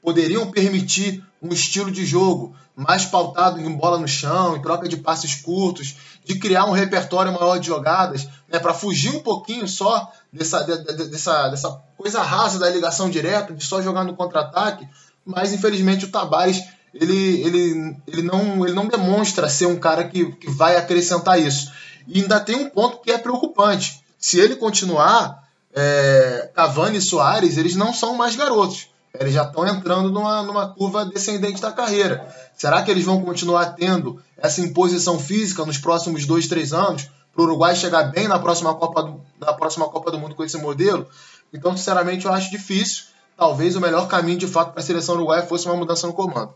[0.03, 4.99] poderiam permitir um estilo de jogo mais pautado em bola no chão, em troca de
[4.99, 10.13] passes curtos, de criar um repertório maior de jogadas, né, para fugir um pouquinho só
[10.31, 14.87] dessa, de, de, dessa, dessa coisa rasa da ligação direta, de só jogar no contra-ataque.
[15.25, 16.63] Mas infelizmente o Tabares
[17.01, 21.71] ele, ele, ele, não, ele não demonstra ser um cara que, que vai acrescentar isso.
[22.07, 24.01] E ainda tem um ponto que é preocupante.
[24.19, 28.89] Se ele continuar, é, Cavani e Soares, eles não são mais garotos.
[29.19, 32.27] Eles já estão entrando numa, numa curva descendente da carreira.
[32.57, 37.09] Será que eles vão continuar tendo essa imposição física nos próximos dois, três anos?
[37.33, 40.45] Para o Uruguai chegar bem na próxima, Copa do, na próxima Copa do Mundo com
[40.45, 41.07] esse modelo?
[41.53, 43.05] Então, sinceramente, eu acho difícil.
[43.37, 46.55] Talvez o melhor caminho, de fato, para a seleção uruguaia fosse uma mudança no comando.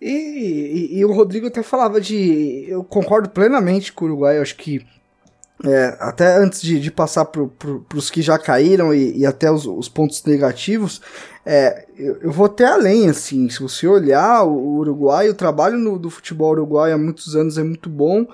[0.00, 2.66] E, e, e, o Rodrigo até falava de.
[2.68, 4.84] Eu concordo plenamente com o Uruguai, acho que.
[5.64, 7.42] É, até antes de, de passar para
[7.94, 11.00] os que já caíram e, e até os, os, pontos negativos,
[11.46, 15.98] é, eu, eu, vou até além, assim, se você olhar o Uruguai, o trabalho no,
[15.98, 18.26] do futebol uruguaio há muitos anos é muito bom,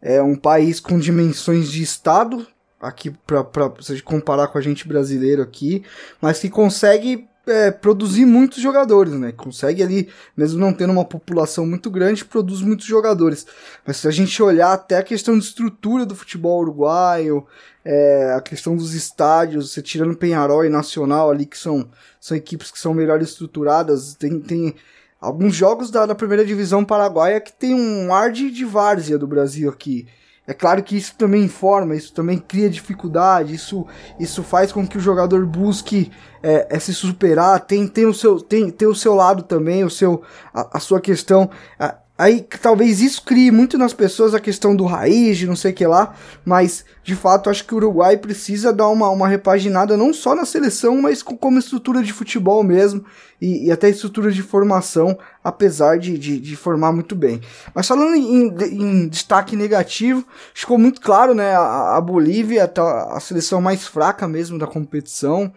[0.00, 2.46] é um país com dimensões de Estado,
[2.80, 3.44] aqui para
[3.80, 5.84] se comparar com a gente brasileiro aqui,
[6.18, 9.32] mas que consegue é, produzir muitos jogadores, né?
[9.32, 13.46] Consegue ali, mesmo não tendo uma população muito grande, produz muitos jogadores.
[13.86, 17.46] Mas se a gente olhar até a questão de estrutura do futebol uruguaio,
[17.84, 21.88] é, a questão dos estádios, você tirando Penharol e Nacional ali, que são,
[22.20, 24.74] são equipes que são melhor estruturadas, tem, tem
[25.20, 29.26] alguns jogos da, da primeira divisão paraguaia que tem um ar de, de várzea do
[29.26, 30.06] Brasil aqui.
[30.50, 33.86] É claro que isso também informa, isso também cria dificuldade, isso,
[34.18, 36.10] isso faz com que o jogador busque
[36.42, 39.90] é, é se superar, tem, tem, o seu, tem, tem o seu lado também, o
[39.90, 41.48] seu, a, a sua questão.
[41.78, 45.70] A, Aí talvez isso crie muito nas pessoas a questão do raiz, de não sei
[45.72, 49.96] o que lá, mas de fato acho que o Uruguai precisa dar uma, uma repaginada
[49.96, 53.06] não só na seleção, mas com, como estrutura de futebol mesmo
[53.40, 57.40] e, e até estrutura de formação, apesar de, de, de, formar muito bem.
[57.74, 61.56] Mas falando em, em destaque negativo, ficou muito claro, né?
[61.56, 65.50] A, a Bolívia, tá a seleção mais fraca mesmo da competição,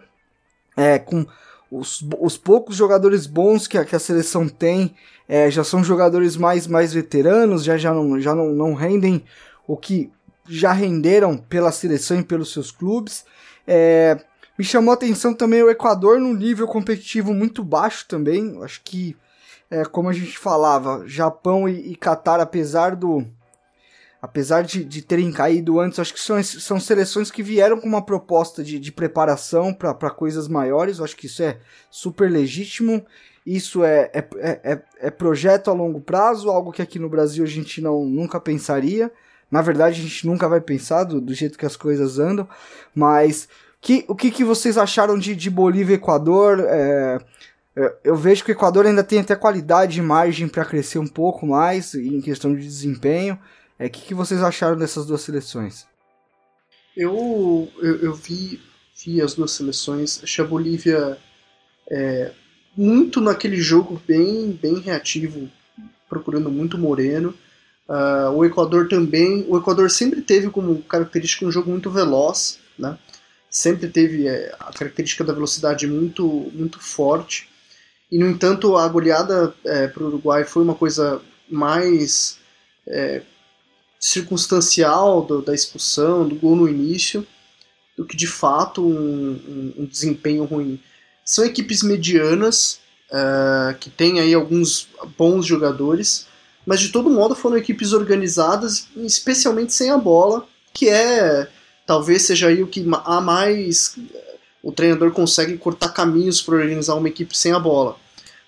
[0.74, 1.26] é, com
[1.78, 4.94] os, os poucos jogadores bons que a, que a seleção tem
[5.28, 9.24] é, já são jogadores mais, mais veteranos, já, já, não, já não, não rendem
[9.66, 10.10] o que
[10.46, 13.24] já renderam pela seleção e pelos seus clubes.
[13.66, 14.18] É,
[14.58, 18.62] me chamou a atenção também o Equador num nível competitivo muito baixo também.
[18.62, 19.16] Acho que,
[19.70, 23.24] é, como a gente falava, Japão e, e Qatar, apesar do.
[24.24, 28.04] Apesar de, de terem caído antes, acho que são, são seleções que vieram com uma
[28.04, 30.98] proposta de, de preparação para coisas maiores.
[30.98, 31.58] Acho que isso é
[31.90, 33.04] super legítimo
[33.46, 37.46] isso é, é, é, é, projeto a longo prazo, algo que aqui no Brasil a
[37.48, 39.12] gente não, nunca pensaria.
[39.50, 42.48] Na verdade, a gente nunca vai pensar do, do jeito que as coisas andam.
[42.94, 43.46] Mas
[43.82, 46.64] que, o que, que vocês acharam de, de Bolívia e Equador?
[46.66, 47.18] É,
[48.02, 51.46] eu vejo que o Equador ainda tem até qualidade e margem para crescer um pouco
[51.46, 53.38] mais em questão de desempenho.
[53.78, 55.86] É, que, que vocês acharam dessas duas seleções?
[56.96, 58.60] Eu, eu, eu vi,
[59.04, 60.20] vi as duas seleções.
[60.22, 61.18] Achei a Bolívia
[61.90, 62.32] é,
[62.76, 65.50] muito naquele jogo bem, bem reativo,
[66.08, 67.34] procurando muito Moreno.
[67.88, 69.44] Uh, o Equador também.
[69.48, 72.98] O Equador sempre teve como característica um jogo muito veloz, né?
[73.50, 77.48] Sempre teve é, a característica da velocidade muito, muito forte.
[78.10, 82.38] E, no entanto, a goleada é, para o Uruguai foi uma coisa mais
[82.86, 83.22] é,
[84.04, 87.26] circunstancial do, da expulsão, do gol no início,
[87.96, 90.78] do que de fato um, um, um desempenho ruim.
[91.24, 96.26] São equipes medianas, uh, que têm aí alguns bons jogadores,
[96.66, 101.48] mas de todo modo foram equipes organizadas, especialmente sem a bola, que é
[101.86, 103.96] talvez seja aí o que há mais
[104.62, 107.96] o treinador consegue cortar caminhos para organizar uma equipe sem a bola.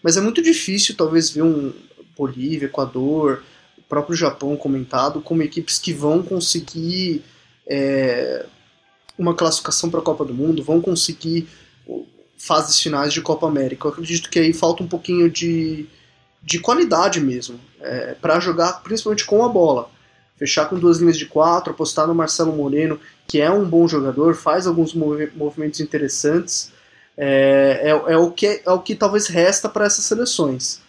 [0.02, 1.72] Mas é muito difícil talvez ver um
[2.16, 3.42] Bolívia, Equador,
[3.88, 7.24] próprio Japão comentado como equipes que vão conseguir
[7.66, 8.46] é,
[9.18, 11.48] uma classificação para a Copa do Mundo, vão conseguir
[12.38, 13.86] fases finais de Copa América.
[13.86, 15.86] Eu acredito que aí falta um pouquinho de,
[16.42, 19.90] de qualidade mesmo, é, para jogar principalmente com a bola.
[20.36, 24.34] Fechar com duas linhas de quatro, apostar no Marcelo Moreno, que é um bom jogador,
[24.34, 26.72] faz alguns movimentos interessantes.
[27.16, 30.82] É, é, é, o, que, é o que talvez resta para essas seleções.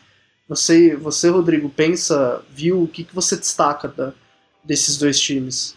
[0.47, 4.13] Você, você, Rodrigo, pensa, viu, o que, que você destaca da,
[4.63, 5.75] desses dois times?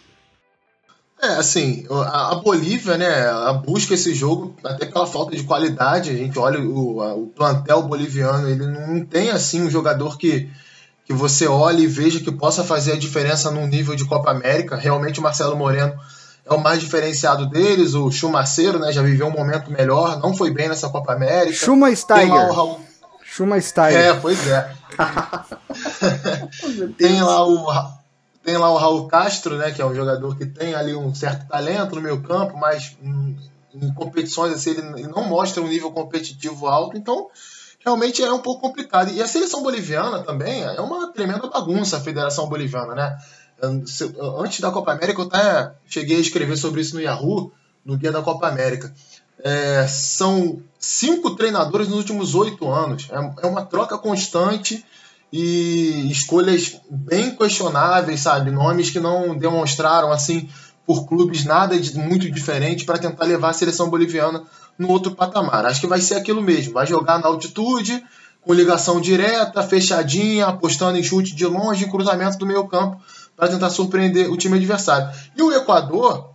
[1.21, 6.09] É, assim, a, Bolívia, né, ela busca esse jogo até pela falta de qualidade.
[6.09, 10.49] A gente olha o, o plantel boliviano, ele não tem assim um jogador que,
[11.05, 14.75] que você olhe e veja que possa fazer a diferença num nível de Copa América.
[14.75, 15.93] Realmente o Marcelo Moreno
[16.43, 20.49] é o mais diferenciado deles, o Chumaceiro, né, já viveu um momento melhor, não foi
[20.49, 21.53] bem nessa Copa América.
[21.53, 22.51] Chuma Steiger.
[22.51, 22.79] Raul...
[23.31, 23.97] Chuma Steiger.
[23.97, 24.75] É, pois é.
[26.97, 27.65] tem lá o
[28.43, 31.47] tem lá o Raul Castro, né, que é um jogador que tem ali um certo
[31.47, 33.37] talento no meio campo, mas em,
[33.73, 37.29] em competições assim, ele, não mostra um nível competitivo alto, então
[37.79, 39.11] realmente é um pouco complicado.
[39.11, 43.17] E a seleção boliviana também é uma tremenda bagunça, a Federação Boliviana, né?
[43.63, 47.53] Antes da Copa América, eu até cheguei a escrever sobre isso no Yahoo,
[47.85, 48.93] no dia da Copa América.
[49.43, 53.07] É, são cinco treinadores nos últimos oito anos.
[53.11, 54.85] É, é uma troca constante
[55.31, 58.51] e escolhas bem questionáveis, sabe?
[58.51, 60.49] Nomes que não demonstraram, assim,
[60.85, 64.43] por clubes nada de muito diferente para tentar levar a seleção boliviana
[64.77, 65.65] no outro patamar.
[65.65, 66.73] Acho que vai ser aquilo mesmo.
[66.73, 68.03] Vai jogar na altitude,
[68.41, 72.99] com ligação direta, fechadinha, apostando em chute de longe, cruzamento do meio campo
[73.37, 75.09] para tentar surpreender o time adversário.
[75.37, 76.30] E o Equador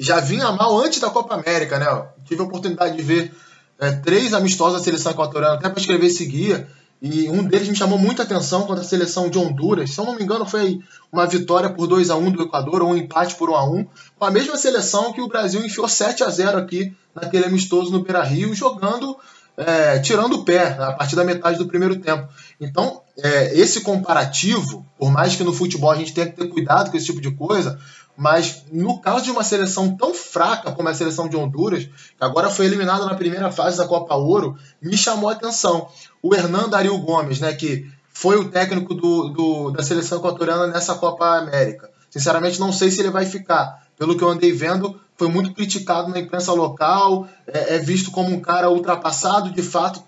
[0.00, 1.86] já vinha mal antes da Copa América, né?
[2.24, 3.34] tive a oportunidade de ver
[3.78, 6.68] é, três amistosos da seleção equatoriana, até para escrever esse guia
[7.02, 9.90] E um deles me chamou muita atenção contra a seleção de Honduras.
[9.90, 10.80] Se eu não me engano, foi
[11.12, 13.86] uma vitória por 2 a 1 do Equador ou um empate por 1 a 1
[14.18, 18.02] com a mesma seleção que o Brasil enfiou 7 a 0 aqui naquele amistoso no
[18.02, 19.16] Beira Rio, jogando,
[19.56, 22.28] é, tirando o pé a partir da metade do primeiro tempo.
[22.60, 26.90] Então, é, esse comparativo, por mais que no futebol a gente tenha que ter cuidado
[26.90, 27.78] com esse tipo de coisa,
[28.20, 32.50] mas no caso de uma seleção tão fraca como a seleção de Honduras, que agora
[32.50, 35.88] foi eliminada na primeira fase da Copa Ouro, me chamou a atenção.
[36.22, 40.96] O Hernando Ariel Gomes, né, que foi o técnico do, do, da seleção equatoriana nessa
[40.96, 41.88] Copa América.
[42.10, 43.86] Sinceramente, não sei se ele vai ficar.
[43.96, 48.28] Pelo que eu andei vendo, foi muito criticado na imprensa local, é, é visto como
[48.28, 50.02] um cara ultrapassado, de fato,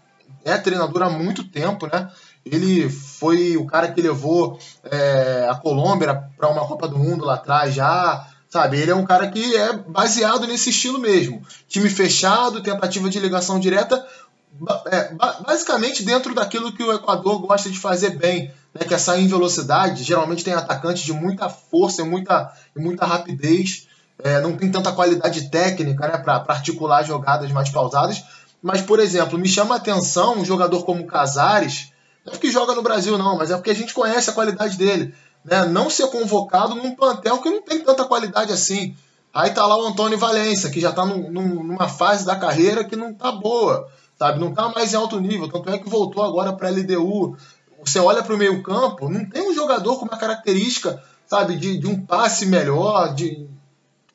[0.45, 2.11] é treinador há muito tempo, né?
[2.45, 7.35] Ele foi o cara que levou é, a Colômbia para uma Copa do Mundo lá
[7.35, 8.27] atrás já.
[8.49, 11.43] Sabe, ele é um cara que é baseado nesse estilo mesmo.
[11.67, 14.07] Time fechado, tentativa de ligação direta,
[14.87, 15.15] é,
[15.47, 19.29] basicamente dentro daquilo que o Equador gosta de fazer bem, né, que é sair em
[19.29, 20.05] velocidade.
[20.05, 23.89] Geralmente tem atacantes de muita força e muita, e muita rapidez.
[24.23, 28.23] É, não tem tanta qualidade técnica né, para articular jogadas mais pausadas.
[28.63, 31.92] Mas, por exemplo, me chama a atenção um jogador como Casares,
[32.25, 34.77] não é porque joga no Brasil, não, mas é porque a gente conhece a qualidade
[34.77, 35.15] dele.
[35.45, 35.65] Né?
[35.67, 38.95] Não ser convocado num plantel que não tem tanta qualidade assim.
[39.35, 42.95] Aí tá lá o Antônio Valência, que já tá num, numa fase da carreira que
[42.95, 44.39] não tá boa, sabe?
[44.39, 45.49] Não tá mais em alto nível.
[45.49, 47.37] Tanto é que voltou agora pra LDU.
[47.85, 51.87] Você olha pro meio campo, não tem um jogador com uma característica, sabe, de, de
[51.89, 53.49] um passe melhor, de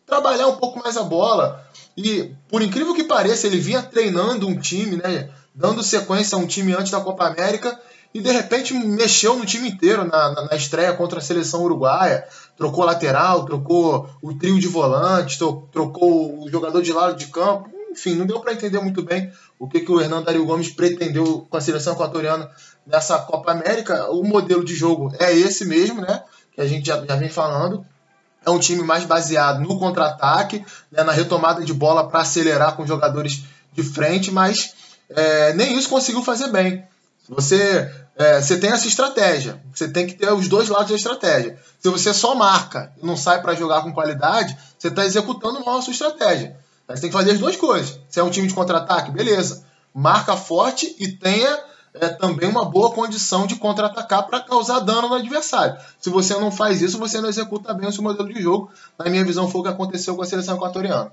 [0.05, 1.67] trabalhar um pouco mais a bola.
[1.97, 5.29] E, por incrível que pareça, ele vinha treinando um time, né?
[5.53, 7.77] Dando sequência a um time antes da Copa América
[8.13, 12.25] e de repente mexeu no time inteiro na, na, na estreia contra a seleção uruguaia.
[12.55, 17.69] Trocou lateral, trocou o trio de volantes, trocou o jogador de lado de campo.
[17.91, 21.45] Enfim, não deu para entender muito bem o que, que o Hernando Dario Gomes pretendeu
[21.49, 22.49] com a seleção equatoriana
[22.85, 24.09] nessa Copa América.
[24.11, 26.23] O modelo de jogo é esse mesmo, né?
[26.53, 27.85] Que a gente já, já vem falando.
[28.45, 32.87] É um time mais baseado no contra-ataque, né, na retomada de bola para acelerar com
[32.87, 33.43] jogadores
[33.73, 34.73] de frente, mas
[35.09, 36.83] é, nem isso conseguiu fazer bem.
[37.29, 39.61] Você é, você tem essa estratégia.
[39.71, 41.57] Você tem que ter os dois lados da estratégia.
[41.79, 45.77] Se você só marca e não sai para jogar com qualidade, você está executando mal
[45.77, 46.57] a sua estratégia.
[46.87, 47.99] Você tem que fazer as duas coisas.
[48.09, 49.63] Se é um time de contra-ataque, beleza.
[49.93, 51.59] Marca forte e tenha
[51.93, 55.77] é, também uma boa condição de contra-atacar para causar dano no adversário.
[55.99, 58.71] Se você não faz isso, você não executa bem o seu modelo de jogo.
[58.97, 61.11] Na minha visão, foi o que aconteceu com a seleção equatoriana.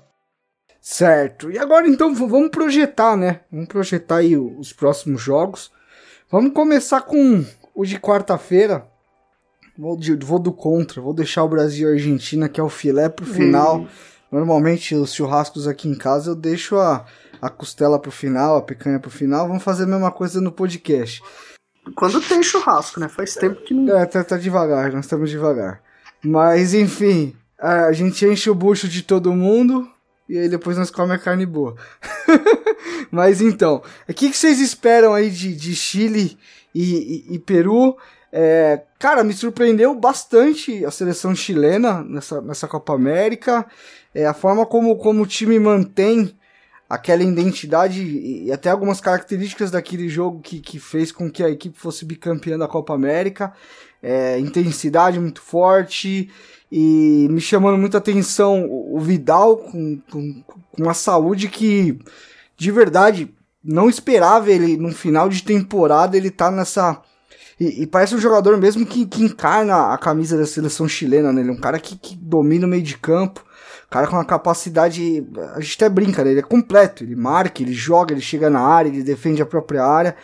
[0.81, 1.51] Certo.
[1.51, 3.41] E agora então vamos projetar, né?
[3.51, 5.71] Vamos projetar aí os próximos jogos.
[6.31, 8.87] Vamos começar com o de quarta-feira.
[9.77, 13.09] Vou, vou, do contra, vou deixar o Brasil e a Argentina, que é o filé
[13.09, 13.81] pro final.
[13.81, 13.87] Hum.
[14.31, 17.05] Normalmente os churrascos aqui em casa eu deixo a,
[17.41, 19.47] a costela pro final, a picanha pro final.
[19.47, 21.21] Vamos fazer a mesma coisa no podcast.
[21.95, 23.07] Quando tem churrasco, né?
[23.07, 23.95] Faz tempo que não.
[23.95, 25.81] É, tá, tá devagar, nós estamos devagar.
[26.23, 29.87] Mas enfim, a gente enche o bucho de todo mundo
[30.27, 31.75] e aí depois nós comemos a carne boa.
[33.11, 36.37] Mas então, o que, que vocês esperam aí de, de Chile
[36.73, 37.95] e, e, e Peru?
[38.31, 43.65] É, cara, me surpreendeu bastante a seleção chilena nessa, nessa Copa América.
[44.13, 46.35] É, a forma como, como o time mantém
[46.89, 51.79] aquela identidade e até algumas características daquele jogo que, que fez com que a equipe
[51.79, 53.53] fosse bicampeã da Copa América.
[54.01, 56.29] É, intensidade muito forte
[56.71, 61.99] e me chamando muita atenção o Vidal com, com, com uma saúde que
[62.57, 67.01] de verdade, não esperava ele, no final de temporada, ele tá nessa.
[67.59, 71.41] E, e, parece um jogador mesmo que, que encarna a camisa da seleção chilena, né?
[71.41, 73.43] Ele é um cara que, que domina o meio de campo,
[73.89, 75.25] cara com uma capacidade.
[75.53, 76.31] A gente até brinca, né?
[76.31, 79.83] Ele é completo, ele marca, ele joga, ele chega na área, ele defende a própria
[79.83, 80.15] área.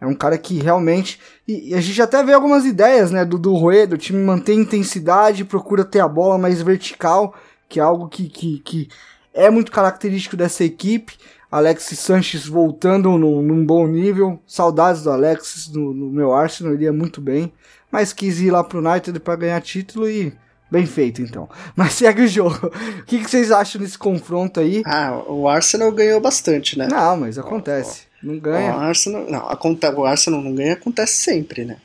[0.00, 1.20] É um cara que realmente.
[1.46, 3.24] E, e a gente até vê algumas ideias, né?
[3.24, 7.34] Do, do Rueda, o time mantém intensidade, procura ter a bola mais vertical,
[7.68, 8.88] que é algo que, que, que
[9.34, 11.16] é muito característico dessa equipe.
[11.50, 14.38] Alexis Sanches voltando no, num bom nível.
[14.46, 17.52] Saudades do Alexis no, no meu Arsenal, ele ia muito bem.
[17.90, 20.32] Mas quis ir lá pro United para ganhar título e
[20.70, 21.48] Bem feito, então.
[21.74, 22.66] Mas segue o jogo.
[22.66, 24.82] O que, que, vocês acham desse confronto aí?
[24.84, 26.86] Ah, o Arsenal ganhou bastante, né?
[26.90, 28.02] Não, mas acontece.
[28.22, 28.74] Não ganha.
[28.74, 31.78] O Arsenal, não, o Arsenal não ganha, acontece sempre, né?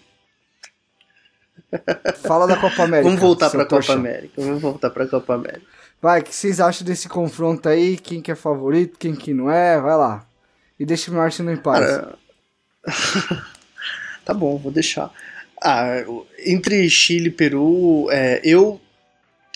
[2.21, 3.09] Fala da Copa América.
[3.09, 4.33] Vamos voltar pra Copa América.
[4.37, 5.65] Vamos voltar pra Copa América.
[6.01, 7.97] Vai, o que vocês acham desse confronto aí?
[7.97, 9.79] Quem que é favorito, quem que não é?
[9.79, 10.25] Vai lá.
[10.79, 11.85] E deixa o Arsenal em paz.
[11.85, 12.15] Cara...
[14.25, 15.11] tá bom, vou deixar.
[15.63, 16.03] Ah,
[16.45, 18.81] entre Chile e Peru, é, eu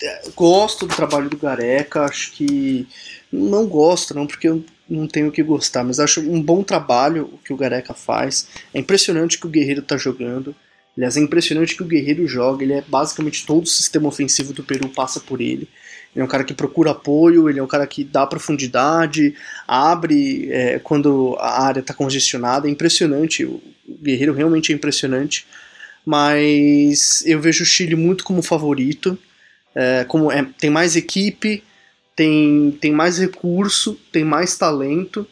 [0.02, 2.88] é, gosto do trabalho do Gareca, acho que
[3.30, 7.30] não gosto não, porque eu não tenho o que gostar, mas acho um bom trabalho
[7.32, 8.48] o que o Gareca faz.
[8.72, 10.54] É impressionante que o Guerreiro tá jogando.
[10.96, 12.64] Aliás, é impressionante que o Guerreiro joga.
[12.64, 15.68] Ele é basicamente todo o sistema ofensivo do Peru passa por ele.
[16.14, 19.34] Ele é um cara que procura apoio, ele é um cara que dá profundidade,
[19.66, 22.66] abre é, quando a área está congestionada.
[22.66, 23.44] É impressionante.
[23.44, 23.62] O
[24.02, 25.46] Guerreiro realmente é impressionante.
[26.04, 29.16] Mas eu vejo o Chile muito como favorito.
[29.74, 31.62] É, como é, tem mais equipe,
[32.18, 35.24] tem, tem mais recurso, tem mais talento.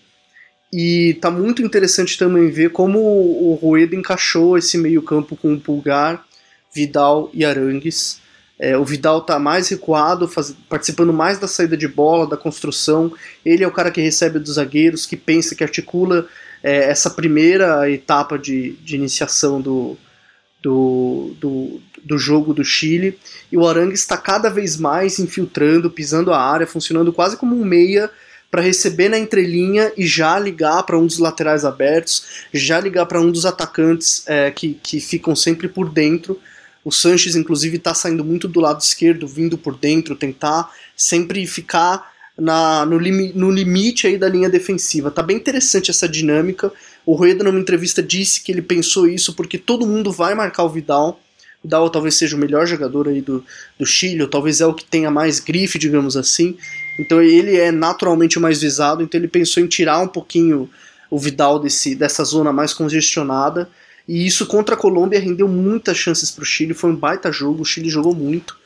[0.72, 6.24] E tá muito interessante também ver como o Rueda encaixou esse meio-campo com o Pulgar,
[6.72, 8.20] Vidal e Arangues.
[8.56, 13.12] É, o Vidal tá mais recuado, faz, participando mais da saída de bola, da construção.
[13.44, 16.28] Ele é o cara que recebe dos zagueiros, que pensa, que articula
[16.62, 19.98] é, essa primeira etapa de, de iniciação do,
[20.66, 23.16] do, do, do jogo do Chile.
[23.52, 27.64] E o Arangues está cada vez mais infiltrando, pisando a área, funcionando quase como um
[27.64, 28.10] meia
[28.50, 33.20] para receber na entrelinha e já ligar para um dos laterais abertos, já ligar para
[33.20, 36.40] um dos atacantes é, que, que ficam sempre por dentro.
[36.84, 42.12] O Sanches, inclusive, está saindo muito do lado esquerdo, vindo por dentro, tentar sempre ficar
[42.38, 45.10] na, no, limi, no limite aí da linha defensiva.
[45.10, 46.72] Tá bem interessante essa dinâmica.
[47.04, 50.68] O Rueda, numa entrevista, disse que ele pensou isso porque todo mundo vai marcar o
[50.68, 51.20] Vidal.
[51.62, 53.44] Vidal talvez seja o melhor jogador aí do,
[53.78, 56.56] do Chile, ou talvez é o que tenha mais grife, digamos assim.
[57.00, 60.68] Então ele é naturalmente o mais visado, então ele pensou em tirar um pouquinho
[61.10, 63.68] o Vidal desse, dessa zona mais congestionada.
[64.06, 67.62] E isso contra a Colômbia rendeu muitas chances para o Chile, foi um baita jogo,
[67.62, 68.56] o Chile jogou muito.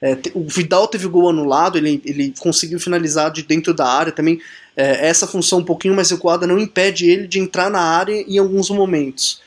[0.00, 4.40] É, o Vidal teve gol anulado, ele, ele conseguiu finalizar de dentro da área também.
[4.76, 8.38] É, essa função um pouquinho mais recuada não impede ele de entrar na área em
[8.38, 9.42] alguns momentos.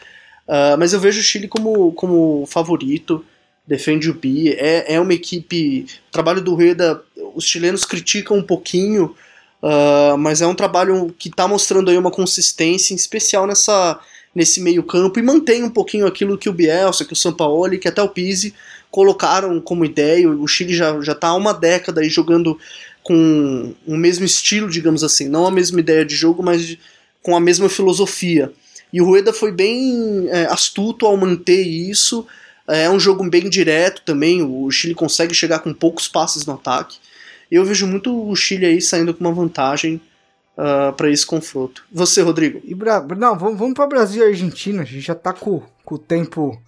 [0.48, 3.24] Uh, mas eu vejo o Chile como, como favorito,
[3.66, 4.50] defende o bi.
[4.50, 5.86] É, é uma equipe.
[6.10, 7.02] O trabalho do Rueda,
[7.34, 9.16] os chilenos criticam um pouquinho,
[9.64, 13.98] uh, mas é um trabalho que está mostrando aí uma consistência, em especial nessa,
[14.36, 18.04] nesse meio-campo, e mantém um pouquinho aquilo que o Bielsa, que o Sampaoli, que até
[18.04, 18.54] o Pise
[18.92, 20.30] colocaram como ideia.
[20.30, 22.60] O Chile já está há uma década aí jogando
[23.02, 26.78] com o mesmo estilo, digamos assim, não a mesma ideia de jogo, mas
[27.24, 28.52] com a mesma filosofia.
[28.94, 32.28] E o Rueda foi bem é, astuto ao manter isso.
[32.68, 34.44] É um jogo bem direto também.
[34.44, 36.98] O Chile consegue chegar com poucos passes no ataque.
[37.50, 39.96] Eu vejo muito o Chile aí saindo com uma vantagem
[40.58, 41.84] uh, ah, para esse confronto.
[41.92, 42.62] Você, Rodrigo?
[42.64, 42.76] E.
[43.18, 44.84] Não, vamos, vamos para Brasil e Argentina.
[44.84, 46.62] A gente já tá com, com o tempo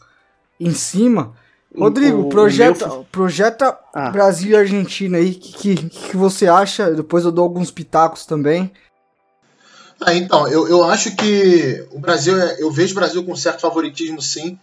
[0.59, 1.36] em cima.
[1.78, 3.05] Rodrigo, o, projeta, meu...
[3.11, 4.09] projeta ah.
[4.11, 5.32] Brasil e Argentina aí.
[5.32, 6.91] O que, que, que, você acha?
[6.91, 8.71] Depois eu dou alguns pitacos também.
[9.99, 13.61] Ah, então, eu, eu acho que o Brasil, é, eu vejo o Brasil com certo
[13.61, 14.59] favoritismo, sim.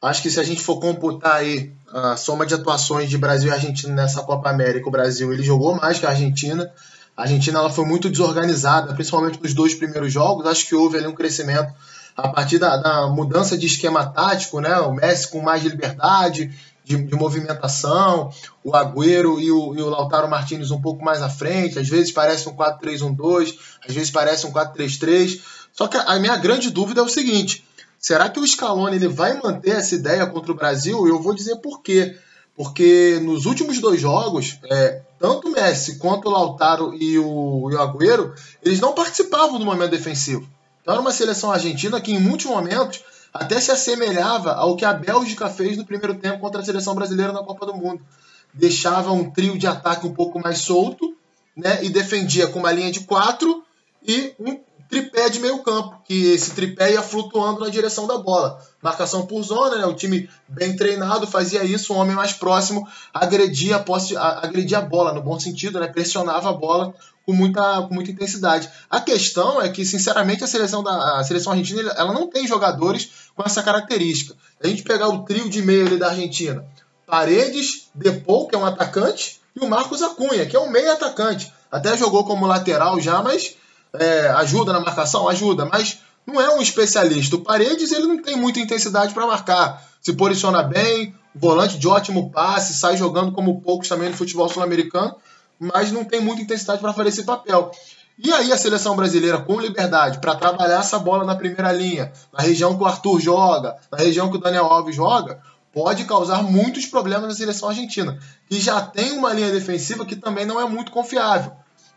[0.00, 3.54] Acho que se a gente for computar aí a soma de atuações de Brasil e
[3.54, 6.70] Argentina nessa Copa América, o Brasil ele jogou mais que a Argentina.
[7.16, 10.46] A Argentina ela foi muito desorganizada, principalmente nos dois primeiros jogos.
[10.46, 11.72] Acho que houve ali um crescimento
[12.16, 14.76] a partir da, da mudança de esquema tático, né?
[14.78, 16.50] O Messi com mais liberdade,
[16.84, 18.30] de, de, movimentação,
[18.64, 22.10] o Agüero e o, e o, Lautaro Martinez um pouco mais à frente, às vezes
[22.10, 23.56] parece um 4-3-1-2,
[23.86, 25.40] às vezes parece um 4-3-3.
[25.72, 27.64] Só que a minha grande dúvida é o seguinte:
[27.98, 31.06] será que o Scaloni ele vai manter essa ideia contra o Brasil?
[31.06, 32.16] Eu vou dizer por quê.
[32.54, 37.74] Porque nos últimos dois jogos, é, tanto o Messi quanto o Lautaro e o, e
[37.74, 40.46] o Agüero, eles não participavam do momento defensivo.
[40.82, 43.00] Então era uma seleção argentina que em muitos momentos
[43.32, 47.32] até se assemelhava ao que a Bélgica fez no primeiro tempo contra a seleção brasileira
[47.32, 48.04] na Copa do Mundo.
[48.52, 51.16] Deixava um trio de ataque um pouco mais solto,
[51.56, 53.64] né, e defendia com uma linha de quatro
[54.06, 54.58] e um
[54.88, 58.60] tripé de meio campo, que esse tripé ia flutuando na direção da bola.
[58.82, 63.76] Marcação por zona, né, o time bem treinado fazia isso, o homem mais próximo agredia
[63.76, 66.94] a, posse, agredia a bola, no bom sentido, né, pressionava a bola
[67.24, 68.68] com muita, com muita intensidade.
[68.90, 73.10] A questão é que, sinceramente, a seleção, da, a seleção argentina ela não tem jogadores
[73.34, 74.34] com essa característica.
[74.62, 76.64] A gente pegar o trio de meio da Argentina,
[77.06, 81.52] Paredes, Depou, que é um atacante, e o Marcos Acunha, que é um meio atacante.
[81.70, 83.54] Até jogou como lateral já, mas
[83.94, 85.28] é, ajuda na marcação?
[85.28, 87.36] Ajuda, mas não é um especialista.
[87.36, 89.82] O Paredes ele não tem muita intensidade para marcar.
[90.00, 95.16] Se posiciona bem, volante de ótimo passe, sai jogando como poucos também no futebol sul-americano,
[95.62, 97.70] mas não tem muita intensidade para fazer esse papel.
[98.18, 102.42] E aí a seleção brasileira com liberdade para trabalhar essa bola na primeira linha, na
[102.42, 105.40] região que o Arthur joga, na região que o Daniel Alves joga,
[105.72, 110.44] pode causar muitos problemas na seleção argentina, que já tem uma linha defensiva que também
[110.44, 111.52] não é muito confiável.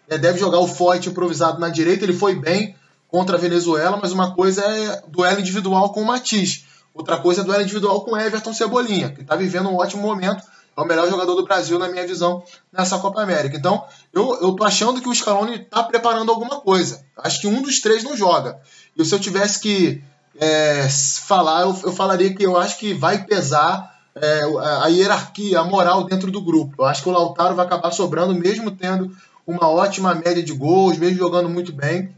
[0.07, 2.76] É, deve jogar o forte improvisado na direita, ele foi bem
[3.07, 7.43] contra a Venezuela, mas uma coisa é duelo individual com o Matiz, outra coisa é
[7.43, 10.43] duelo individual com o Everton Cebolinha, que está vivendo um ótimo momento
[10.78, 13.56] é o melhor jogador do Brasil, na minha visão, nessa Copa América.
[13.56, 17.06] Então, eu, eu tô achando que o Scaloni tá preparando alguma coisa.
[17.18, 18.60] Acho que um dos três não joga.
[18.98, 20.04] E se eu tivesse que
[20.38, 24.42] é, falar, eu, eu falaria que eu acho que vai pesar é,
[24.82, 26.82] a hierarquia, a moral dentro do grupo.
[26.82, 29.16] Eu acho que o Lautaro vai acabar sobrando, mesmo tendo
[29.46, 32.14] uma ótima média de gols, mesmo jogando muito bem,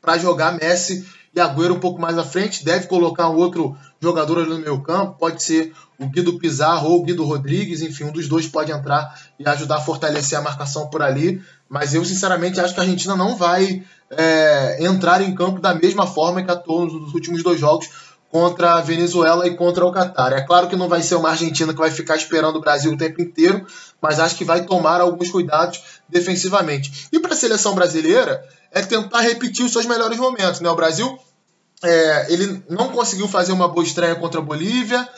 [0.00, 2.64] para jogar Messi e Agüero um pouco mais à frente.
[2.64, 7.00] Deve colocar um outro jogador ali no meio campo, pode ser o Guido Pizarro ou
[7.00, 10.88] o Guido Rodrigues, enfim, um dos dois pode entrar e ajudar a fortalecer a marcação
[10.88, 11.40] por ali.
[11.68, 16.06] Mas eu, sinceramente, acho que a Argentina não vai é, entrar em campo da mesma
[16.06, 17.88] forma que atuou nos últimos dois jogos
[18.28, 20.32] contra a Venezuela e contra o Catar.
[20.32, 22.96] É claro que não vai ser uma Argentina que vai ficar esperando o Brasil o
[22.96, 23.64] tempo inteiro,
[24.00, 27.08] mas acho que vai tomar alguns cuidados defensivamente.
[27.12, 28.42] E para a seleção brasileira,
[28.72, 30.60] é tentar repetir os seus melhores momentos.
[30.60, 30.70] Né?
[30.70, 31.18] O Brasil
[31.82, 35.08] é, ele não conseguiu fazer uma boa estreia contra a Bolívia,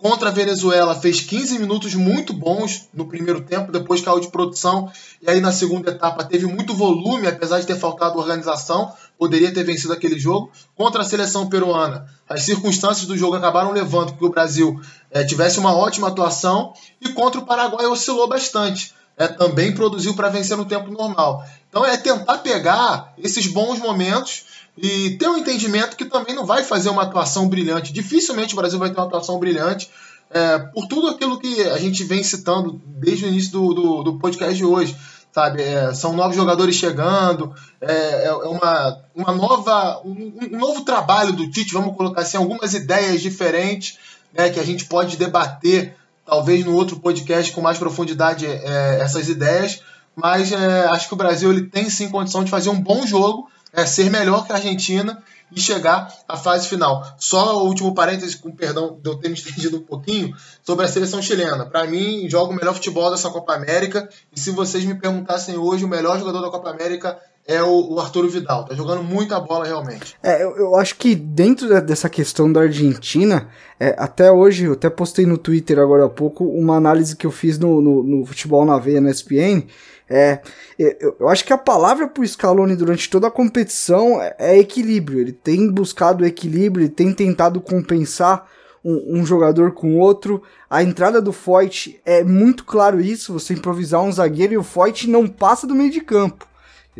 [0.00, 4.90] Contra a Venezuela fez 15 minutos muito bons no primeiro tempo, depois caiu de produção
[5.20, 9.62] e aí na segunda etapa teve muito volume, apesar de ter faltado organização, poderia ter
[9.62, 10.50] vencido aquele jogo.
[10.74, 14.80] Contra a seleção peruana, as circunstâncias do jogo acabaram levando que o Brasil
[15.10, 18.94] é, tivesse uma ótima atuação e contra o Paraguai oscilou bastante.
[19.18, 21.44] É, também produziu para vencer no tempo normal.
[21.68, 24.46] Então é tentar pegar esses bons momentos
[24.82, 27.92] e ter um entendimento que também não vai fazer uma atuação brilhante.
[27.92, 29.90] Dificilmente o Brasil vai ter uma atuação brilhante
[30.30, 34.18] é, por tudo aquilo que a gente vem citando desde o início do, do, do
[34.18, 34.96] podcast de hoje.
[35.32, 41.32] Sabe, é, são novos jogadores chegando, é, é uma, uma nova, um, um, novo trabalho
[41.32, 43.96] do Tite, vamos colocar assim, algumas ideias diferentes
[44.36, 45.94] né, que a gente pode debater,
[46.26, 49.82] talvez no outro podcast com mais profundidade, é, essas ideias,
[50.16, 53.48] mas é, acho que o Brasil ele tem sim condição de fazer um bom jogo
[53.72, 57.04] é ser melhor que a Argentina e chegar à fase final.
[57.18, 60.88] Só o último parêntese, com perdão de eu ter me estendido um pouquinho, sobre a
[60.88, 61.66] seleção chilena.
[61.66, 64.08] Para mim, joga o melhor futebol dessa Copa América.
[64.34, 68.00] E se vocês me perguntassem hoje, o melhor jogador da Copa América é o, o
[68.00, 68.64] Arturo Vidal.
[68.64, 70.16] Tá jogando muita bola realmente.
[70.22, 74.88] É, eu, eu acho que dentro dessa questão da Argentina, é, até hoje, eu até
[74.88, 78.64] postei no Twitter agora há pouco uma análise que eu fiz no, no, no Futebol
[78.64, 79.66] na Veia, na ESPN,
[80.12, 80.40] é,
[80.76, 85.20] eu, eu acho que a palavra pro Scaloni durante toda a competição é, é equilíbrio.
[85.20, 88.44] Ele tem buscado equilíbrio, ele tem tentado compensar
[88.84, 90.42] um, um, jogador com outro.
[90.68, 93.32] A entrada do Foyt é muito claro isso.
[93.32, 96.49] Você improvisar um zagueiro e o Foyt não passa do meio de campo.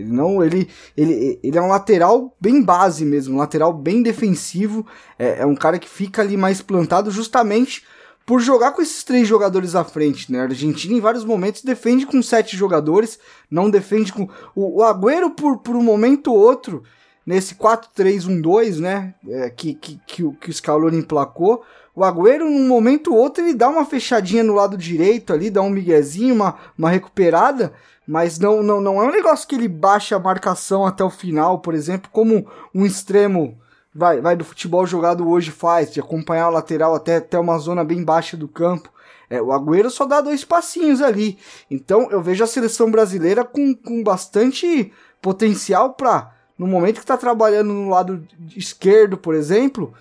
[0.01, 4.87] Ele não, ele, ele, ele é um lateral bem base mesmo, um lateral bem defensivo.
[5.19, 7.85] É, é um cara que fica ali mais plantado justamente
[8.27, 10.41] por jogar com esses três jogadores à frente, né?
[10.41, 13.19] A Argentina em vários momentos defende com sete jogadores,
[13.51, 14.29] não defende com.
[14.55, 16.83] O, o Agüero, por, por um momento ou outro,
[17.27, 19.15] nesse 4-3-1-2, né?
[19.29, 21.63] É, que, que, que, que o Scaloni emplacou.
[21.95, 25.61] O Agüero, num momento ou outro, ele dá uma fechadinha no lado direito ali, dá
[25.61, 27.73] um miguezinho, uma, uma recuperada,
[28.07, 31.59] mas não, não, não é um negócio que ele baixa a marcação até o final,
[31.59, 33.59] por exemplo, como um extremo
[33.95, 37.85] vai, vai do futebol jogado hoje faz, de acompanhar o lateral até, até uma zona
[37.85, 38.91] bem baixa do campo.
[39.29, 41.39] É, o Agüero só dá dois passinhos ali.
[41.71, 47.17] Então eu vejo a seleção brasileira com, com bastante potencial para, no momento que está
[47.17, 48.27] trabalhando no lado
[48.57, 49.95] esquerdo, por exemplo,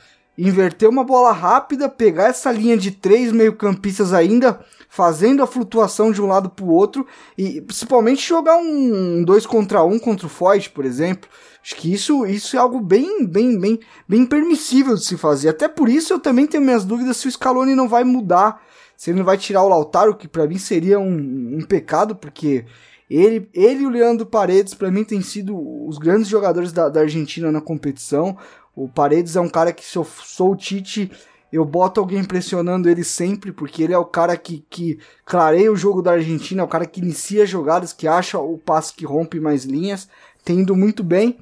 [0.47, 6.21] inverter uma bola rápida, pegar essa linha de três meio-campistas ainda, fazendo a flutuação de
[6.21, 7.05] um lado para o outro,
[7.37, 11.29] e principalmente jogar um dois contra um contra o Foyt, por exemplo.
[11.61, 15.49] Acho que isso, isso é algo bem, bem, bem, bem permissível de se fazer.
[15.49, 18.63] Até por isso eu também tenho minhas dúvidas se o Scaloni não vai mudar,
[18.95, 22.65] se ele não vai tirar o Lautaro, que para mim seria um, um pecado, porque
[23.09, 27.01] ele, ele e o Leandro Paredes, para mim, têm sido os grandes jogadores da, da,
[27.01, 28.37] Argentina na competição.
[28.79, 31.11] O Paredes é um cara que, se eu sou o Tite,
[31.51, 35.75] eu boto alguém pressionando ele sempre, porque ele é o cara que, que clareia o
[35.75, 39.37] jogo da Argentina, é o cara que inicia jogadas, que acha o passe que rompe
[39.37, 40.07] mais linhas,
[40.45, 41.37] tem indo muito bem.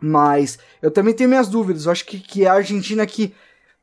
[0.00, 1.86] Mas eu também tenho minhas dúvidas.
[1.86, 3.32] Eu acho que, que a Argentina que,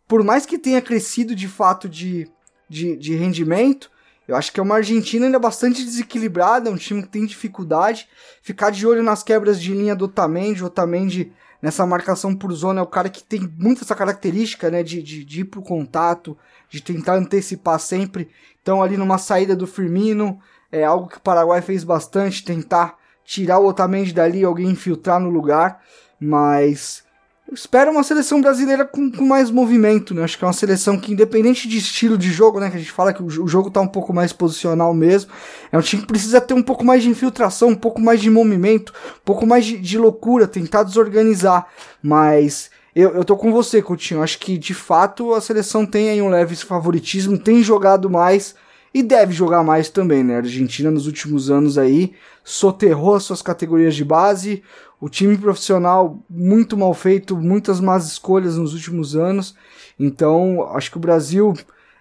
[0.05, 2.29] por mais que tenha crescido de fato de,
[2.67, 3.89] de, de rendimento,
[4.27, 8.09] eu acho que é uma Argentina ainda bastante desequilibrada, um time que tem dificuldade.
[8.41, 11.31] Ficar de olho nas quebras de linha do Otamendi, o Otamendi
[11.63, 15.23] nessa marcação por zona é o cara que tem muito essa característica, né, de, de,
[15.23, 16.37] de ir pro contato,
[16.69, 18.29] de tentar antecipar sempre.
[18.61, 20.37] Então ali numa saída do Firmino,
[20.69, 25.29] é algo que o Paraguai fez bastante, tentar tirar o Otamendi dali, alguém infiltrar no
[25.29, 25.81] lugar.
[26.19, 27.05] Mas
[27.51, 30.23] espero uma seleção brasileira com, com, mais movimento, né?
[30.23, 32.69] Acho que é uma seleção que, independente de estilo de jogo, né?
[32.69, 35.31] Que a gente fala que o, o jogo tá um pouco mais posicional mesmo.
[35.71, 38.29] É um time que precisa ter um pouco mais de infiltração, um pouco mais de
[38.29, 41.67] movimento, um pouco mais de, de loucura, tentar desorganizar.
[42.01, 44.21] Mas eu, eu tô com você, Coutinho.
[44.23, 48.55] Acho que de fato a seleção tem aí um leve favoritismo, tem jogado mais.
[48.93, 50.35] E deve jogar mais também, né?
[50.35, 52.13] A Argentina nos últimos anos aí
[52.43, 54.61] soterrou as suas categorias de base,
[55.01, 59.55] o time profissional muito mal feito, muitas más escolhas nos últimos anos.
[59.99, 61.53] Então, acho que o Brasil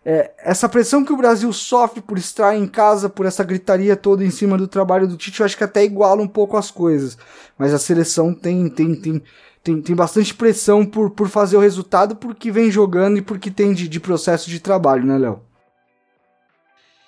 [0.05, 4.24] é, essa pressão que o Brasil sofre por estar em casa, por essa gritaria toda
[4.24, 7.16] em cima do trabalho do Tite, eu acho que até iguala um pouco as coisas.
[7.57, 9.22] Mas a seleção tem, tem, tem,
[9.62, 13.72] tem, tem bastante pressão por, por fazer o resultado, porque vem jogando e porque tem
[13.72, 15.40] de, de processo de trabalho, né, Léo?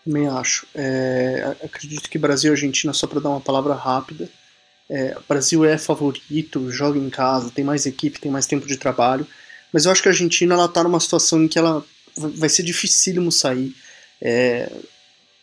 [0.05, 0.67] Também acho.
[0.75, 4.29] É, acredito que Brasil e Argentina, só para dar uma palavra rápida,
[4.89, 9.27] é, Brasil é favorito, joga em casa, tem mais equipe, tem mais tempo de trabalho,
[9.73, 11.85] mas eu acho que a Argentina ela tá numa situação em que ela
[12.17, 13.75] vai ser dificílimo sair.
[14.21, 14.71] É,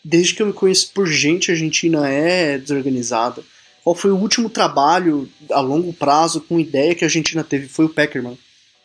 [0.04, 3.44] desde que eu me conheço por gente, a Argentina é desorganizada.
[3.84, 7.68] Qual foi o último trabalho a longo prazo com ideia que a Argentina teve?
[7.68, 8.38] Foi o Peckerman,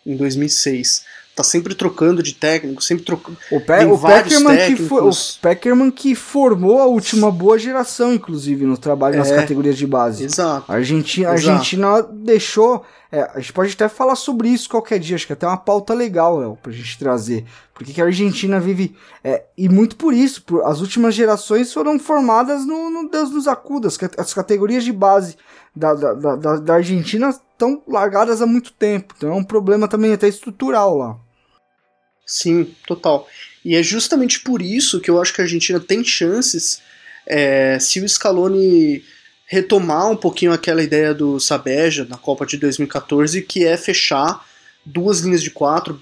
[0.04, 1.04] em 2006.
[1.36, 3.36] Tá sempre trocando de técnico, sempre trocando.
[3.52, 5.10] O, Pe o Peckerman, que foi, o
[5.42, 10.24] Peckerman que formou a última boa geração, inclusive, no trabalho é, nas categorias de base.
[10.24, 10.64] Exato.
[10.72, 15.14] A Argentina, a Argentina deixou é, a gente pode até falar sobre isso qualquer dia,
[15.14, 17.44] acho que até uma pauta legal, Léo, pra gente trazer.
[17.72, 18.96] Porque que a Argentina vive.
[19.22, 23.46] É, e muito por isso, por, as últimas gerações foram formadas no, no Deus nos
[23.46, 23.88] acuda.
[23.88, 25.36] As, as categorias de base
[25.74, 29.14] da, da, da, da Argentina estão largadas há muito tempo.
[29.16, 31.25] Então é um problema também até estrutural lá.
[32.26, 33.28] Sim, total.
[33.64, 36.82] E é justamente por isso que eu acho que a Argentina tem chances
[37.26, 39.02] é, se o Scaloni
[39.46, 44.44] retomar um pouquinho aquela ideia do Sabeja na Copa de 2014, que é fechar
[44.84, 45.98] duas linhas de quatro,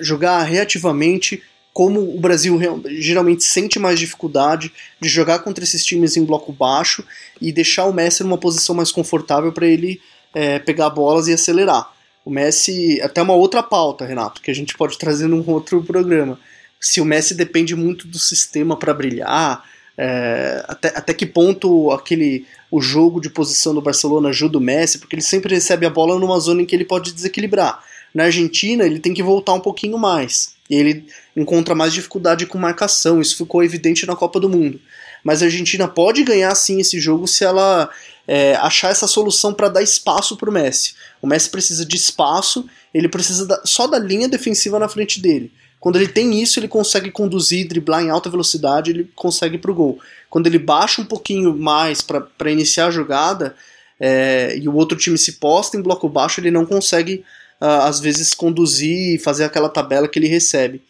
[0.00, 1.42] jogar reativamente
[1.72, 2.58] como o Brasil
[2.98, 7.04] geralmente sente mais dificuldade de jogar contra esses times em bloco baixo
[7.40, 10.00] e deixar o Messi numa posição mais confortável para ele
[10.34, 11.92] é, pegar bolas e acelerar.
[12.24, 16.38] O Messi, até uma outra pauta, Renato, que a gente pode trazer num outro programa.
[16.80, 19.64] Se o Messi depende muito do sistema para brilhar,
[19.96, 24.98] é, até, até que ponto aquele o jogo de posição do Barcelona ajuda o Messi,
[24.98, 27.82] porque ele sempre recebe a bola numa zona em que ele pode desequilibrar.
[28.14, 30.54] Na Argentina, ele tem que voltar um pouquinho mais.
[30.68, 31.06] E ele
[31.36, 33.20] encontra mais dificuldade com marcação.
[33.20, 34.80] Isso ficou evidente na Copa do Mundo.
[35.22, 37.90] Mas a Argentina pode ganhar sim esse jogo se ela
[38.26, 40.94] é, achar essa solução para dar espaço para o Messi.
[41.20, 45.52] O Messi precisa de espaço, ele precisa da, só da linha defensiva na frente dele.
[45.80, 49.74] Quando ele tem isso, ele consegue conduzir, driblar em alta velocidade, ele consegue para o
[49.74, 49.98] gol.
[50.28, 53.56] Quando ele baixa um pouquinho mais para iniciar a jogada
[53.98, 57.24] é, e o outro time se posta em bloco baixo, ele não consegue,
[57.60, 60.82] uh, às vezes, conduzir e fazer aquela tabela que ele recebe.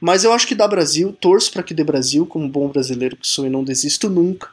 [0.00, 3.26] Mas eu acho que dá Brasil, torço para que dê Brasil, como bom brasileiro que
[3.26, 4.48] sou e não desisto nunca.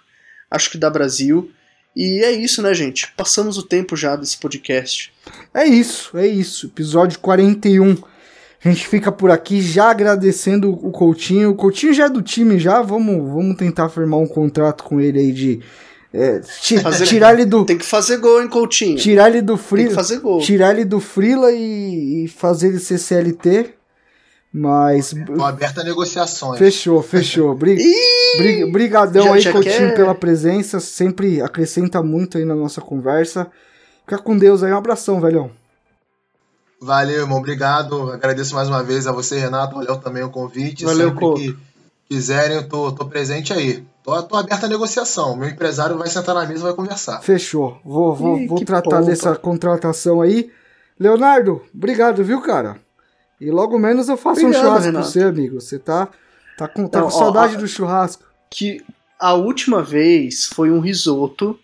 [0.50, 1.52] Acho que dá Brasil.
[1.96, 3.12] E é isso, né, gente?
[3.16, 5.14] Passamos o tempo já desse podcast.
[5.54, 6.68] É isso, é isso.
[6.68, 7.98] Episódio 41.
[8.64, 11.52] A gente fica por aqui já agradecendo o Coutinho.
[11.52, 12.82] O Coutinho já é do time, já.
[12.82, 15.60] Vamos, vamos tentar firmar um contrato com ele aí de.
[16.14, 16.42] É,
[16.82, 17.66] fazer, tirar ele do.
[17.66, 18.98] Tem que fazer gol, hein, Coutinho?
[18.98, 19.88] Tirar ele do Frila.
[19.88, 20.40] Tem que fazer gol.
[20.40, 23.74] Tirar ele do Frila e, e fazer ele ser CLT.
[24.54, 25.14] Mas.
[25.14, 26.60] Estão abertas negociações.
[26.60, 27.56] Fechou, fechou.
[27.56, 27.76] Bri...
[28.38, 28.72] Bri...
[28.72, 29.96] Brigadão já, aí, já Coutinho, quer...
[29.96, 30.80] pela presença.
[30.80, 33.48] Sempre acrescenta muito aí na nossa conversa.
[34.06, 34.72] Fica com Deus aí.
[34.72, 35.50] Um abração, velhão.
[36.80, 37.40] Valeu, irmão.
[37.40, 38.12] Obrigado.
[38.12, 39.74] Agradeço mais uma vez a você, Renato.
[39.76, 40.86] Valeu também o convite.
[40.86, 41.42] Valeu, Sempre Couto.
[41.42, 41.58] que
[42.08, 43.84] quiserem, eu tô, tô presente aí.
[44.04, 45.36] Tô, tô aberto à negociação.
[45.36, 47.22] Meu empresário vai sentar na mesa e vai conversar.
[47.22, 47.80] Fechou.
[47.84, 50.52] Vou, vou, Ih, vou tratar dessa contratação aí.
[51.00, 52.78] Leonardo, obrigado, viu, cara?
[53.44, 55.04] E logo menos eu faço obrigado, um churrasco Renato.
[55.04, 55.60] pra você, amigo.
[55.60, 56.08] Você tá,
[56.58, 58.24] tá com, tá com saudade ó, do churrasco.
[58.50, 58.82] Que
[59.20, 61.60] a última vez foi um risoto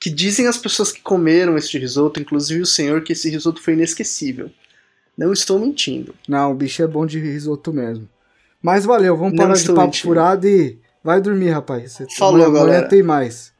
[0.00, 3.74] que dizem as pessoas que comeram este risoto, inclusive o senhor, que esse risoto foi
[3.74, 4.50] inesquecível.
[5.16, 6.12] Não estou mentindo.
[6.26, 8.08] Não, o bicho é bom de risoto mesmo.
[8.60, 10.08] Mas valeu, vamos parar de papo mentindo.
[10.08, 11.92] furado e vai dormir, rapaz.
[11.92, 12.88] Você Falou, amanhã, galera.
[12.88, 13.52] tem mais.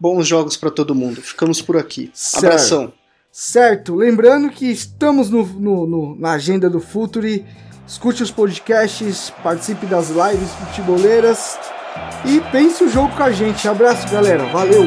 [0.00, 1.20] Bons jogos para todo mundo.
[1.20, 2.10] Ficamos por aqui.
[2.14, 2.46] Certo.
[2.46, 2.97] Abração.
[3.40, 7.46] Certo, lembrando que estamos no, no, no, na agenda do Futuri.
[7.86, 11.56] Escute os podcasts, participe das lives futeboleiras
[12.24, 13.68] e pense o jogo com a gente.
[13.68, 14.44] Abraço, galera.
[14.46, 14.86] Valeu!